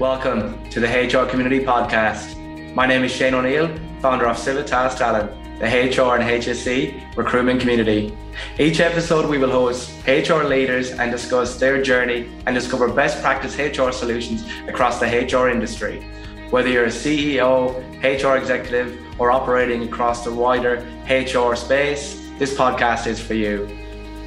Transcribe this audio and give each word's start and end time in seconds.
Welcome 0.00 0.66
to 0.70 0.80
the 0.80 0.86
HR 0.86 1.28
Community 1.28 1.62
Podcast. 1.62 2.34
My 2.74 2.86
name 2.86 3.04
is 3.04 3.12
Shane 3.12 3.34
O'Neill, 3.34 3.68
founder 4.00 4.26
of 4.28 4.38
Civitas 4.38 4.94
Talent, 4.94 5.30
the 5.58 5.66
HR 5.66 6.16
and 6.16 6.24
HSE 6.24 7.14
recruitment 7.18 7.60
community. 7.60 8.16
Each 8.58 8.80
episode, 8.80 9.28
we 9.28 9.36
will 9.36 9.50
host 9.50 9.92
HR 10.06 10.44
leaders 10.44 10.92
and 10.92 11.12
discuss 11.12 11.58
their 11.58 11.82
journey 11.82 12.30
and 12.46 12.54
discover 12.54 12.88
best 12.90 13.20
practice 13.20 13.58
HR 13.58 13.90
solutions 13.90 14.42
across 14.66 14.98
the 14.98 15.04
HR 15.04 15.50
industry. 15.50 16.00
Whether 16.48 16.70
you're 16.70 16.86
a 16.86 16.88
CEO, 16.88 17.76
HR 18.02 18.38
executive, 18.38 18.98
or 19.20 19.30
operating 19.30 19.82
across 19.82 20.24
the 20.24 20.32
wider 20.32 20.76
HR 21.10 21.54
space, 21.54 22.26
this 22.38 22.54
podcast 22.54 23.06
is 23.06 23.20
for 23.20 23.34
you. 23.34 23.68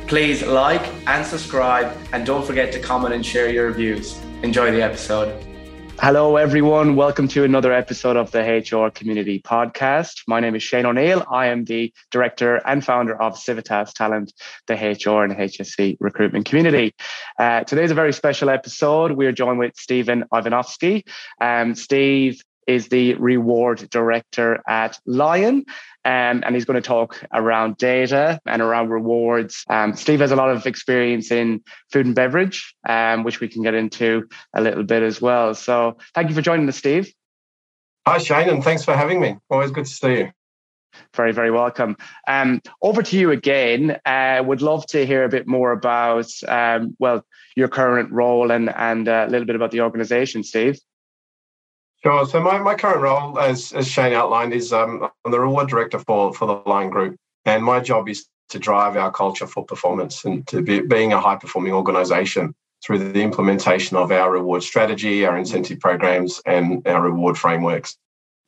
Please 0.06 0.46
like 0.46 0.88
and 1.08 1.26
subscribe, 1.26 1.98
and 2.12 2.28
don't 2.28 2.46
forget 2.46 2.72
to 2.74 2.80
comment 2.80 3.16
and 3.16 3.26
share 3.26 3.50
your 3.50 3.66
reviews. 3.66 4.20
Enjoy 4.44 4.70
the 4.70 4.84
episode. 4.84 5.44
Hello, 6.00 6.36
everyone. 6.36 6.96
Welcome 6.96 7.28
to 7.30 7.44
another 7.44 7.72
episode 7.72 8.18
of 8.18 8.32
the 8.32 8.42
HR 8.42 8.90
Community 8.90 9.40
Podcast. 9.40 10.24
My 10.28 10.40
name 10.42 10.56
is 10.56 10.62
Shane 10.62 10.86
O'Neill. 10.86 11.24
I 11.32 11.48
am 11.48 11.64
the 11.64 11.94
director 12.12 12.56
and 12.68 12.84
founder 12.84 13.20
of 13.22 13.38
Civitas 13.38 13.94
Talent, 13.94 14.34
the 14.68 14.74
HR 14.74 15.24
and 15.24 15.34
HSE 15.34 15.98
recruitment 16.00 16.46
community. 16.46 16.94
Uh, 17.40 17.64
today's 17.64 17.92
a 17.92 17.96
very 17.96 18.12
special 18.12 18.50
episode. 18.50 19.14
We 19.14 19.28
are 19.28 19.32
joined 19.32 19.60
with 19.60 19.78
Steven 19.78 20.26
Ivanovski. 20.34 21.04
Um, 21.40 21.76
Steve 21.76 22.42
is 22.68 22.88
the 22.88 23.16
reward 23.16 23.90
director 23.90 24.62
at 24.68 25.00
Lion. 25.06 25.66
Um, 26.06 26.44
and 26.46 26.54
he's 26.54 26.66
going 26.66 26.82
to 26.82 26.86
talk 26.86 27.24
around 27.34 27.78
data 27.78 28.40
and 28.46 28.62
around 28.62 28.90
rewards. 28.90 29.64
Um, 29.70 29.96
Steve 29.96 30.20
has 30.20 30.32
a 30.32 30.36
lot 30.36 30.50
of 30.50 30.66
experience 30.66 31.32
in 31.32 31.64
food 31.92 32.06
and 32.06 32.14
beverage, 32.14 32.76
um, 32.88 33.24
which 33.24 33.40
we 33.40 33.48
can 33.48 33.64
get 33.64 33.74
into 33.74 34.28
a 34.54 34.62
little 34.62 34.84
bit 34.84 35.02
as 35.02 35.22
well. 35.22 35.54
So 35.56 35.98
thank 36.14 36.28
you 36.28 36.36
for 36.36 36.42
joining 36.42 36.68
us, 36.68 36.78
Steve. 36.78 37.14
Hi, 38.06 38.18
Shane, 38.18 38.50
and 38.50 38.62
thanks 38.62 38.84
for 38.84 38.94
having 38.94 39.22
me. 39.22 39.38
Always 39.50 39.72
good 39.72 39.86
to 39.86 39.92
see 39.92 40.14
you. 40.18 40.32
Very, 41.16 41.32
very 41.32 41.52
welcome. 41.52 41.96
Um, 42.28 42.62
over 42.82 43.02
to 43.02 43.18
you 43.18 43.32
again. 43.32 43.98
Uh, 44.06 44.44
would 44.46 44.62
love 44.62 44.86
to 44.88 45.06
hear 45.06 45.24
a 45.24 45.30
bit 45.30 45.48
more 45.48 45.72
about, 45.72 46.30
um, 46.48 46.96
well, 47.00 47.26
your 47.56 47.68
current 47.68 48.12
role 48.12 48.52
and 48.52 48.70
and 48.70 49.08
uh, 49.08 49.26
a 49.28 49.30
little 49.30 49.46
bit 49.46 49.56
about 49.56 49.72
the 49.72 49.82
organisation, 49.82 50.44
Steve. 50.44 50.78
Sure. 52.06 52.26
So 52.26 52.42
my, 52.42 52.60
my 52.60 52.76
current 52.76 53.02
role, 53.02 53.40
as, 53.40 53.72
as 53.72 53.88
Shane 53.88 54.12
outlined, 54.12 54.54
is 54.54 54.74
um, 54.74 55.10
I'm 55.24 55.32
the 55.32 55.40
reward 55.40 55.70
director 55.70 56.00
for, 56.00 56.34
for 56.34 56.46
the 56.46 56.70
Lion 56.70 56.90
Group. 56.90 57.16
And 57.46 57.64
my 57.64 57.80
job 57.80 58.10
is 58.10 58.28
to 58.50 58.60
drive 58.60 58.98
our 58.98 59.12
culture 59.12 59.48
for 59.48 59.64
performance 59.66 60.26
and 60.26 60.46
to 60.48 60.62
be 60.62 60.82
being 60.82 61.14
a 61.14 61.20
high 61.20 61.38
performing 61.38 61.72
organization 61.72 62.54
through 62.86 63.14
the 63.14 63.22
implementation 63.22 63.96
of 63.96 64.12
our 64.12 64.32
reward 64.32 64.64
strategy, 64.64 65.26
our 65.26 65.38
incentive 65.38 65.80
programs, 65.80 66.42
and 66.46 66.86
our 66.86 67.02
reward 67.02 67.38
frameworks. 67.38 67.98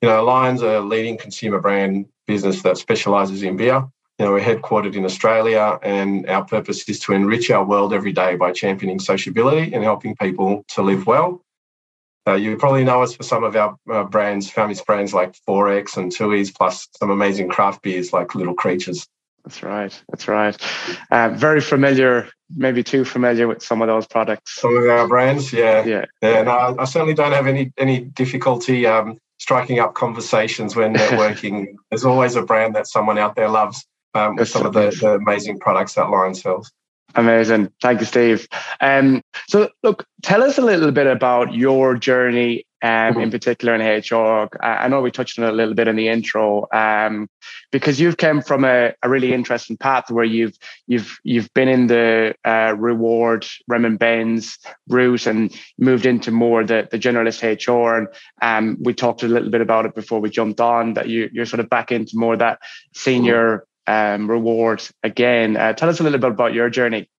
You 0.02 0.10
know, 0.10 0.26
Lion's 0.26 0.62
a 0.62 0.82
leading 0.82 1.18
consumer 1.18 1.62
brand 1.62 2.08
business 2.28 2.62
that 2.64 2.78
specializes 2.78 3.42
in 3.42 3.56
beer. 3.56 3.86
You 4.20 4.26
know, 4.26 4.34
we're 4.34 4.42
headquartered 4.42 4.96
in 4.96 5.06
Australia, 5.06 5.80
and 5.82 6.30
our 6.30 6.44
purpose 6.44 6.88
is 6.90 7.00
to 7.02 7.14
enrich 7.14 7.50
our 7.52 7.64
world 7.64 7.94
every 7.94 8.12
day 8.12 8.36
by 8.36 8.52
championing 8.52 9.00
sociability 9.00 9.74
and 9.74 9.84
helping 9.84 10.16
people 10.18 10.66
to 10.70 10.82
live 10.82 11.08
well 11.08 11.42
you 12.34 12.58
probably 12.58 12.84
know 12.84 13.04
us 13.04 13.16
for 13.16 13.24
some 13.24 13.44
of 13.44 13.56
our 13.56 13.78
uh, 13.92 14.04
brands, 14.04 14.50
famous 14.50 14.82
brands 14.82 15.14
like 15.14 15.36
XXXX 15.48 15.98
and 15.98 16.12
Tooheys, 16.12 16.54
plus 16.54 16.88
some 16.98 17.12
amazing 17.12 17.50
craft 17.50 17.84
beers 17.84 18.12
like 18.12 18.34
Little 18.34 18.56
Creatures. 18.56 19.08
That's 19.44 19.62
right. 19.62 20.04
That's 20.10 20.28
right. 20.28 20.58
Uh, 21.12 21.30
very 21.30 21.62
familiar, 21.62 22.28
maybe 22.56 22.84
too 22.84 23.06
familiar 23.06 23.48
with 23.48 23.62
some 23.62 23.84
of 23.84 23.88
those 23.88 24.08
products. 24.08 24.60
Some 24.60 24.76
of 24.76 24.86
our 24.88 25.08
brands, 25.08 25.54
yeah, 25.54 25.86
yeah. 25.86 26.06
yeah 26.24 26.42
no, 26.42 26.76
I 26.80 26.86
certainly 26.86 27.14
don't 27.14 27.32
have 27.32 27.46
any 27.46 27.72
any 27.78 28.00
difficulty 28.00 28.88
um, 28.88 29.20
striking 29.38 29.80
up 29.80 29.94
conversations 29.94 30.76
when 30.76 30.94
networking. 30.96 31.76
There's 31.92 32.06
always 32.06 32.36
a 32.36 32.42
brand 32.42 32.76
that 32.76 32.88
someone 32.88 33.20
out 33.20 33.36
there 33.36 33.50
loves 33.50 33.86
um, 34.16 34.36
with 34.36 34.50
some 34.50 34.66
of 34.66 34.74
the, 34.74 34.98
the 35.00 35.14
amazing 35.14 35.60
products 35.60 35.94
that 35.94 36.10
Lion 36.10 36.34
sells. 36.34 36.72
Amazing. 37.16 37.72
Thank 37.82 38.02
you, 38.02 38.06
Steve. 38.06 38.48
Um, 38.82 39.22
so, 39.48 39.70
look, 39.84 40.06
tell 40.22 40.44
us 40.44 40.58
a 40.58 40.62
little 40.62 40.92
bit 40.92 41.08
about 41.08 41.54
your 41.54 41.96
journey 41.96 42.66
um, 42.82 42.90
mm-hmm. 42.90 43.22
in 43.22 43.32
particular 43.32 43.74
in 43.74 43.82
HR. 43.82 44.50
I 44.62 44.88
know 44.90 45.02
we 45.02 45.10
touched 45.10 45.40
on 45.40 45.46
it 45.46 45.50
a 45.50 45.54
little 45.54 45.74
bit 45.74 45.88
in 45.88 45.96
the 45.96 46.08
intro, 46.08 46.68
um, 46.72 47.28
because 47.72 48.00
you've 48.00 48.18
come 48.18 48.42
from 48.42 48.64
a, 48.64 48.94
a, 49.02 49.10
really 49.10 49.34
interesting 49.34 49.76
path 49.76 50.12
where 50.12 50.26
you've 50.26 50.56
you've 50.86 51.18
you've 51.24 51.52
been 51.54 51.68
in 51.68 51.88
the 51.88 52.36
uh, 52.46 52.76
reward 52.78 53.48
rem 53.68 53.86
and 53.86 53.98
bens 53.98 54.60
route 54.88 55.26
and 55.26 55.52
moved 55.80 56.06
into 56.06 56.32
more 56.32 56.64
the, 56.64 56.88
the 56.92 57.00
generalist 57.00 57.42
HR. 57.42 57.98
And 57.98 58.08
um, 58.42 58.78
we 58.82 58.94
talked 58.94 59.24
a 59.24 59.28
little 59.28 59.50
bit 59.50 59.62
about 59.62 59.86
it 59.86 59.96
before 59.96 60.20
we 60.20 60.30
jumped 60.30 60.62
on 60.62 60.94
that 60.94 61.10
you, 61.10 61.30
you're 61.34 61.48
sort 61.48 61.62
of 61.62 61.70
back 61.70 61.92
into 61.92 62.18
more 62.18 62.38
that 62.38 62.60
senior 62.94 63.66
um, 63.88 64.30
reward 64.30 64.84
again. 65.04 65.58
Uh, 65.58 65.74
tell 65.74 65.90
us 65.90 66.00
a 66.00 66.04
little 66.04 66.20
bit 66.20 66.32
about 66.32 66.54
your 66.54 66.70
journey. 66.70 67.10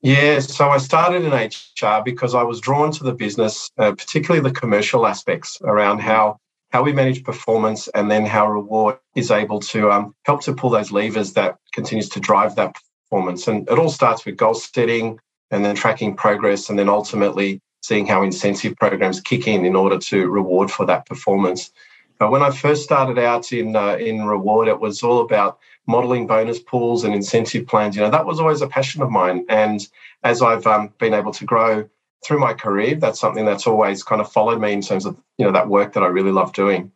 Yeah, 0.00 0.38
so 0.38 0.68
I 0.68 0.78
started 0.78 1.24
in 1.24 1.32
HR 1.32 2.02
because 2.04 2.34
I 2.34 2.44
was 2.44 2.60
drawn 2.60 2.92
to 2.92 3.04
the 3.04 3.12
business, 3.12 3.70
uh, 3.78 3.92
particularly 3.92 4.48
the 4.48 4.54
commercial 4.54 5.06
aspects 5.06 5.58
around 5.62 6.00
how 6.00 6.38
how 6.70 6.82
we 6.82 6.92
manage 6.92 7.24
performance 7.24 7.88
and 7.88 8.10
then 8.10 8.26
how 8.26 8.46
reward 8.46 8.98
is 9.14 9.30
able 9.30 9.58
to 9.58 9.90
um, 9.90 10.14
help 10.24 10.42
to 10.42 10.52
pull 10.52 10.68
those 10.68 10.92
levers 10.92 11.32
that 11.32 11.56
continues 11.72 12.10
to 12.10 12.20
drive 12.20 12.56
that 12.56 12.76
performance. 13.02 13.48
And 13.48 13.66
it 13.70 13.78
all 13.78 13.88
starts 13.88 14.26
with 14.26 14.36
goal 14.36 14.54
setting 14.54 15.18
and 15.50 15.64
then 15.64 15.74
tracking 15.74 16.14
progress 16.14 16.68
and 16.68 16.78
then 16.78 16.90
ultimately 16.90 17.62
seeing 17.82 18.06
how 18.06 18.22
incentive 18.22 18.76
programs 18.76 19.20
kick 19.20 19.48
in 19.48 19.64
in 19.64 19.74
order 19.74 19.98
to 19.98 20.28
reward 20.28 20.70
for 20.70 20.84
that 20.86 21.06
performance. 21.06 21.70
But 22.18 22.30
when 22.30 22.42
I 22.42 22.50
first 22.50 22.82
started 22.84 23.18
out 23.18 23.52
in 23.52 23.74
uh, 23.76 23.96
in 23.96 24.26
reward, 24.26 24.68
it 24.68 24.80
was 24.80 25.02
all 25.02 25.20
about 25.20 25.58
modeling 25.88 26.26
bonus 26.26 26.60
pools 26.60 27.02
and 27.02 27.14
incentive 27.14 27.66
plans. 27.66 27.96
You 27.96 28.02
know, 28.02 28.10
that 28.10 28.26
was 28.26 28.38
always 28.38 28.60
a 28.60 28.68
passion 28.68 29.02
of 29.02 29.10
mine. 29.10 29.44
And 29.48 29.80
as 30.22 30.42
I've 30.42 30.66
um, 30.66 30.92
been 30.98 31.14
able 31.14 31.32
to 31.32 31.44
grow 31.44 31.88
through 32.24 32.38
my 32.38 32.52
career, 32.52 32.94
that's 32.94 33.18
something 33.18 33.44
that's 33.44 33.66
always 33.66 34.04
kind 34.04 34.20
of 34.20 34.30
followed 34.30 34.60
me 34.60 34.72
in 34.72 34.82
terms 34.82 35.06
of 35.06 35.20
you 35.38 35.46
know 35.46 35.52
that 35.52 35.68
work 35.68 35.94
that 35.94 36.02
I 36.02 36.06
really 36.06 36.32
love 36.32 36.52
doing. 36.52 36.92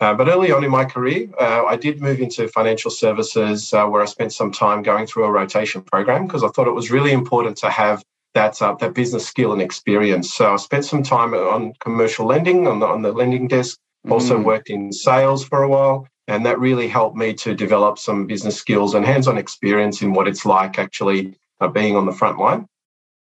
Uh, 0.00 0.12
but 0.12 0.28
early 0.28 0.50
on 0.50 0.64
in 0.64 0.70
my 0.70 0.84
career, 0.84 1.30
uh, 1.40 1.64
I 1.64 1.76
did 1.76 2.02
move 2.02 2.20
into 2.20 2.48
financial 2.48 2.90
services 2.90 3.72
uh, 3.72 3.86
where 3.86 4.02
I 4.02 4.06
spent 4.06 4.32
some 4.32 4.50
time 4.50 4.82
going 4.82 5.06
through 5.06 5.24
a 5.24 5.30
rotation 5.30 5.80
program 5.80 6.26
because 6.26 6.42
I 6.42 6.48
thought 6.48 6.66
it 6.66 6.72
was 6.72 6.90
really 6.90 7.12
important 7.12 7.56
to 7.58 7.70
have 7.70 8.02
that 8.34 8.60
uh, 8.60 8.74
that 8.80 8.94
business 8.94 9.26
skill 9.26 9.52
and 9.52 9.62
experience. 9.62 10.34
So 10.34 10.54
I 10.54 10.56
spent 10.56 10.84
some 10.84 11.04
time 11.04 11.34
on 11.34 11.74
commercial 11.78 12.26
lending 12.26 12.66
on 12.66 12.80
the 12.80 12.86
on 12.86 13.02
the 13.02 13.12
lending 13.12 13.46
desk. 13.46 13.78
Also 14.10 14.36
mm. 14.36 14.42
worked 14.42 14.68
in 14.68 14.92
sales 14.92 15.44
for 15.44 15.62
a 15.62 15.68
while, 15.68 16.08
and 16.28 16.46
that 16.46 16.58
really 16.58 16.88
helped 16.88 17.16
me 17.16 17.34
to 17.34 17.54
develop 17.54 17.98
some 17.98 18.26
business 18.26 18.56
skills 18.56 18.94
and 18.94 19.04
hands 19.04 19.26
on 19.26 19.38
experience 19.38 20.02
in 20.02 20.12
what 20.12 20.28
it's 20.28 20.46
like 20.46 20.78
actually 20.78 21.34
uh, 21.60 21.68
being 21.68 21.96
on 21.96 22.06
the 22.06 22.12
front 22.12 22.38
line. 22.38 22.66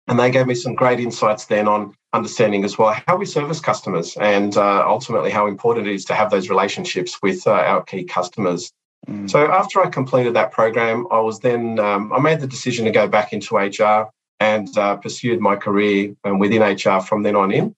And 0.07 0.19
they 0.19 0.31
gave 0.31 0.47
me 0.47 0.55
some 0.55 0.75
great 0.75 0.99
insights 0.99 1.45
then 1.45 1.67
on 1.67 1.95
understanding 2.11 2.63
as 2.63 2.77
well 2.77 2.95
how 3.07 3.15
we 3.15 3.25
service 3.25 3.59
customers 3.59 4.15
and 4.17 4.55
uh, 4.55 4.85
ultimately 4.87 5.31
how 5.31 5.47
important 5.47 5.87
it 5.87 5.93
is 5.93 6.05
to 6.05 6.13
have 6.13 6.29
those 6.29 6.49
relationships 6.49 7.17
with 7.23 7.47
uh, 7.47 7.51
our 7.51 7.83
key 7.83 8.03
customers. 8.03 8.71
Mm. 9.07 9.29
So 9.29 9.51
after 9.51 9.81
I 9.81 9.89
completed 9.89 10.33
that 10.35 10.51
program, 10.51 11.07
I 11.09 11.19
was 11.19 11.39
then 11.39 11.79
um, 11.79 12.13
I 12.13 12.19
made 12.19 12.41
the 12.41 12.47
decision 12.47 12.85
to 12.85 12.91
go 12.91 13.07
back 13.07 13.33
into 13.33 13.55
HR 13.55 14.09
and 14.39 14.77
uh, 14.77 14.97
pursued 14.97 15.39
my 15.39 15.55
career 15.55 16.15
um, 16.23 16.37
within 16.37 16.61
HR 16.61 17.01
from 17.01 17.23
then 17.23 17.35
on 17.35 17.51
in. 17.51 17.75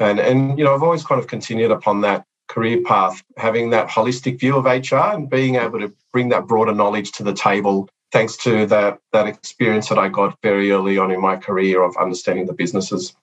And 0.00 0.20
and 0.20 0.58
you 0.58 0.64
know 0.64 0.74
I've 0.74 0.82
always 0.82 1.04
kind 1.04 1.20
of 1.20 1.26
continued 1.26 1.70
upon 1.70 2.02
that 2.02 2.24
career 2.48 2.82
path, 2.82 3.22
having 3.36 3.70
that 3.70 3.88
holistic 3.88 4.40
view 4.40 4.56
of 4.56 4.64
HR 4.64 5.14
and 5.14 5.30
being 5.30 5.56
able 5.56 5.80
to 5.80 5.92
bring 6.12 6.30
that 6.30 6.46
broader 6.46 6.74
knowledge 6.74 7.12
to 7.12 7.22
the 7.22 7.34
table 7.34 7.88
thanks 8.12 8.36
to 8.38 8.66
that 8.66 8.98
that 9.12 9.26
experience 9.26 9.88
that 9.88 9.98
I 9.98 10.08
got 10.08 10.38
very 10.42 10.70
early 10.70 10.98
on 10.98 11.10
in 11.10 11.20
my 11.20 11.36
career 11.36 11.82
of 11.82 11.96
understanding 11.96 12.46
the 12.46 12.54
businesses. 12.54 13.14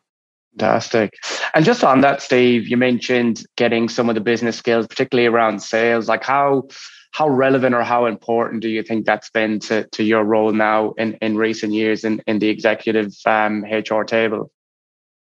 Fantastic. 0.58 1.14
And 1.54 1.66
just 1.66 1.84
on 1.84 2.02
that, 2.02 2.22
Steve, 2.22 2.68
you 2.68 2.78
mentioned 2.78 3.46
getting 3.58 3.90
some 3.90 4.08
of 4.08 4.16
the 4.16 4.22
business 4.22 4.56
skills, 4.56 4.88
particularly 4.88 5.28
around 5.28 5.60
sales. 5.60 6.08
Like 6.08 6.24
how 6.24 6.68
how 7.12 7.30
relevant 7.30 7.74
or 7.74 7.84
how 7.84 8.06
important 8.06 8.62
do 8.62 8.70
you 8.70 8.84
think 8.84 9.06
that's 9.06 9.30
been 9.30 9.60
to, 9.60 9.88
to 9.88 10.04
your 10.04 10.24
role 10.24 10.52
now 10.52 10.92
in, 10.98 11.14
in 11.22 11.38
recent 11.38 11.72
years 11.72 12.04
in, 12.04 12.22
in 12.28 12.40
the 12.40 12.50
executive 12.50 13.14
um, 13.26 13.64
HR 13.64 14.04
table? 14.04 14.52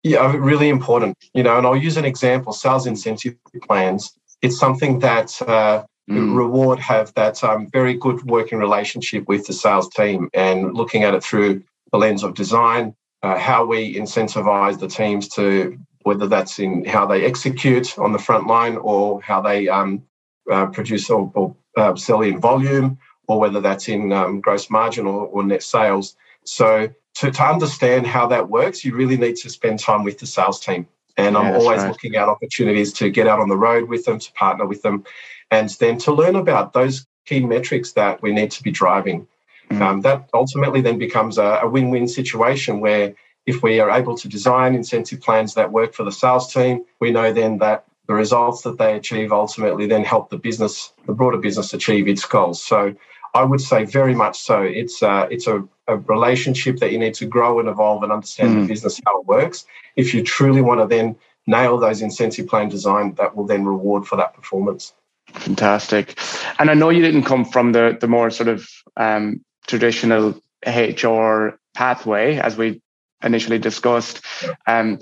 Yeah, 0.06 0.36
really 0.38 0.70
important. 0.70 1.18
You 1.34 1.42
know, 1.42 1.58
and 1.58 1.66
I'll 1.66 1.76
use 1.76 1.98
an 1.98 2.06
example: 2.06 2.54
sales 2.54 2.86
incentive 2.86 3.36
plans. 3.64 4.16
It's 4.44 4.60
something 4.60 5.00
that 5.00 5.42
uh, 5.42 5.84
mm. 6.08 6.38
Reward 6.38 6.78
have 6.78 7.12
that 7.16 7.44
um, 7.44 7.68
very 7.72 7.96
good 7.96 8.22
working 8.30 8.60
relationship 8.60 9.28
with 9.28 9.48
the 9.48 9.54
sales 9.54 9.90
team, 9.90 10.30
and 10.36 10.76
looking 10.76 11.02
at 11.04 11.16
it 11.16 11.24
through 11.24 11.64
the 11.92 11.98
lens 11.98 12.22
of 12.22 12.36
design, 12.36 12.94
uh, 13.24 13.40
how 13.40 13.66
we 13.66 13.96
incentivize 13.96 14.78
the 14.78 14.88
teams 14.88 15.28
to 15.30 15.76
whether 16.04 16.28
that's 16.28 16.60
in 16.60 16.86
how 16.86 17.08
they 17.08 17.26
execute 17.26 17.98
on 17.98 18.14
the 18.14 18.20
front 18.20 18.46
line 18.46 18.78
or 18.78 19.20
how 19.24 19.42
they 19.42 19.68
um, 19.68 20.04
uh, 20.52 20.68
produce 20.68 21.10
or, 21.10 21.32
or 21.34 21.56
uh, 21.78 21.96
sell 21.96 22.22
in 22.22 22.40
volume, 22.40 23.00
or 23.28 23.40
whether 23.40 23.60
that's 23.60 23.88
in 23.88 24.12
um, 24.12 24.40
gross 24.40 24.70
margin 24.70 25.08
or, 25.08 25.26
or 25.26 25.44
net 25.44 25.64
sales. 25.64 26.16
So 26.46 26.90
to, 27.16 27.32
to 27.32 27.44
understand 27.44 28.08
how 28.08 28.28
that 28.28 28.50
works, 28.50 28.84
you 28.84 28.96
really 28.96 29.18
need 29.18 29.36
to 29.38 29.50
spend 29.50 29.80
time 29.80 30.04
with 30.04 30.20
the 30.20 30.28
sales 30.28 30.60
team 30.60 30.88
And 31.18 31.34
yeah, 31.34 31.40
I'm 31.40 31.54
always 31.56 31.82
right. 31.82 31.88
looking 31.90 32.16
at 32.16 32.28
opportunities 32.28 32.94
to 32.94 33.10
get 33.10 33.28
out 33.28 33.40
on 33.40 33.50
the 33.50 33.58
road 33.58 33.90
with 33.90 34.06
them, 34.06 34.20
to 34.20 34.32
partner 34.34 34.66
with 34.66 34.82
them, 34.82 35.04
and 35.52 35.70
then 35.80 35.98
to 36.00 36.12
learn 36.12 36.36
about 36.36 36.74
those 36.74 37.06
key 37.26 37.46
metrics 37.46 37.94
that 37.94 38.22
we 38.22 38.32
need 38.32 38.52
to 38.52 38.64
be 38.64 38.72
driving. 38.72 39.28
Mm. 39.70 39.82
Um, 39.82 40.02
that 40.02 40.30
ultimately 40.34 40.82
then 40.82 41.00
becomes 41.00 41.38
a, 41.38 41.60
a 41.64 41.68
win 41.68 41.90
win 41.90 42.08
situation 42.08 42.82
where 42.82 43.16
if 43.46 43.64
we 43.64 43.80
are 43.80 43.90
able 43.90 44.16
to 44.18 44.28
design 44.28 44.76
incentive 44.76 45.22
plans 45.22 45.54
that 45.54 45.72
work 45.72 45.94
for 45.94 46.04
the 46.04 46.12
sales 46.12 46.54
team, 46.54 46.84
we 47.00 47.12
know 47.12 47.32
then 47.32 47.58
that 47.60 47.86
the 48.08 48.14
results 48.14 48.62
that 48.62 48.78
they 48.78 48.96
achieve 48.96 49.32
ultimately 49.32 49.88
then 49.88 50.04
help 50.04 50.30
the 50.30 50.38
business, 50.38 50.94
the 51.08 51.14
broader 51.14 51.38
business, 51.38 51.74
achieve 51.74 52.08
its 52.08 52.26
goals. 52.26 52.64
So 52.64 52.96
I 53.36 53.44
would 53.44 53.62
say 53.62 53.84
very 53.84 54.16
much 54.16 54.40
so. 54.40 54.62
It's 54.62 55.04
uh, 55.04 55.28
it's 55.30 55.46
a, 55.46 55.64
a, 55.88 55.98
relationship 55.98 56.78
that 56.78 56.92
you 56.94 56.98
need 56.98 57.14
to 57.16 57.26
grow 57.26 57.60
and 57.60 57.68
evolve 57.68 58.02
and 58.02 58.12
understand 58.12 58.56
mm. 58.56 58.62
the 58.62 58.68
business 58.68 59.00
how 59.06 59.20
it 59.20 59.28
works. 59.28 59.66
If 59.98 60.14
you 60.14 60.24
truly 60.24 60.62
want 60.62 60.80
to 60.80 60.88
then 60.88 61.18
nail 61.46 61.78
those 61.78 62.02
incentive 62.02 62.48
plan 62.48 62.70
design, 62.70 63.14
that 63.16 63.36
will 63.36 63.46
then 63.46 63.66
reward 63.66 64.08
for 64.08 64.16
that 64.16 64.34
performance. 64.34 64.94
Fantastic. 65.34 66.18
And 66.60 66.72
I 66.72 66.74
know 66.76 66.90
you 66.90 67.02
didn't 67.02 67.24
come 67.24 67.44
from 67.44 67.74
the 67.74 67.98
the 68.00 68.08
more 68.08 68.32
sort 68.32 68.48
of 68.48 68.70
um, 68.96 69.44
traditional 69.68 70.40
HR 70.66 71.60
pathway 71.74 72.38
as 72.38 72.58
we 72.58 72.82
initially 73.22 73.60
discussed. 73.60 74.24
Um, 74.66 75.00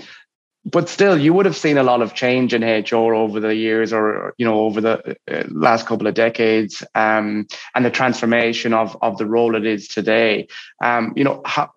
but 0.66 0.88
still, 0.88 1.20
you 1.20 1.34
would 1.34 1.46
have 1.46 1.58
seen 1.58 1.78
a 1.78 1.84
lot 1.84 2.02
of 2.02 2.14
change 2.14 2.54
in 2.54 2.64
HR 2.64 3.14
over 3.14 3.40
the 3.40 3.54
years, 3.54 3.92
or 3.92 4.34
you 4.38 4.46
know, 4.46 4.62
over 4.62 4.80
the 4.80 5.18
uh, 5.30 5.44
last 5.50 5.86
couple 5.86 6.08
of 6.08 6.14
decades, 6.14 6.84
um, 6.96 7.48
and 7.76 7.84
the 7.84 7.92
transformation 7.92 8.74
of 8.74 8.98
of 9.02 9.18
the 9.18 9.26
role 9.26 9.56
it 9.56 9.66
is 9.66 9.88
today. 9.90 10.48
Um, 10.82 11.14
you 11.18 11.26
know, 11.26 11.42
how, 11.46 11.72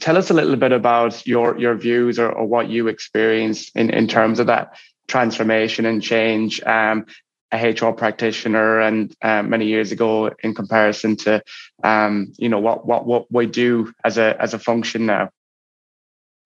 tell 0.00 0.16
us 0.16 0.30
a 0.30 0.34
little 0.34 0.56
bit 0.56 0.72
about 0.72 1.26
your 1.26 1.58
your 1.58 1.76
views 1.76 2.18
or, 2.18 2.30
or 2.30 2.46
what 2.46 2.68
you 2.68 2.88
experienced 2.88 3.70
in 3.76 3.90
in 3.90 4.08
terms 4.08 4.40
of 4.40 4.48
that 4.48 4.76
transformation 5.06 5.86
and 5.86 6.02
change 6.02 6.60
um, 6.62 7.06
a 7.52 7.70
HR 7.70 7.92
practitioner 7.92 8.80
and 8.80 9.14
uh, 9.22 9.42
many 9.42 9.66
years 9.66 9.92
ago 9.92 10.30
in 10.42 10.54
comparison 10.54 11.16
to 11.16 11.42
um, 11.82 12.32
you 12.36 12.48
know 12.48 12.58
what 12.58 12.86
what 12.86 13.06
what 13.06 13.30
we 13.30 13.46
do 13.46 13.92
as 14.04 14.18
a 14.18 14.36
as 14.40 14.54
a 14.54 14.58
function 14.58 15.06
now. 15.06 15.30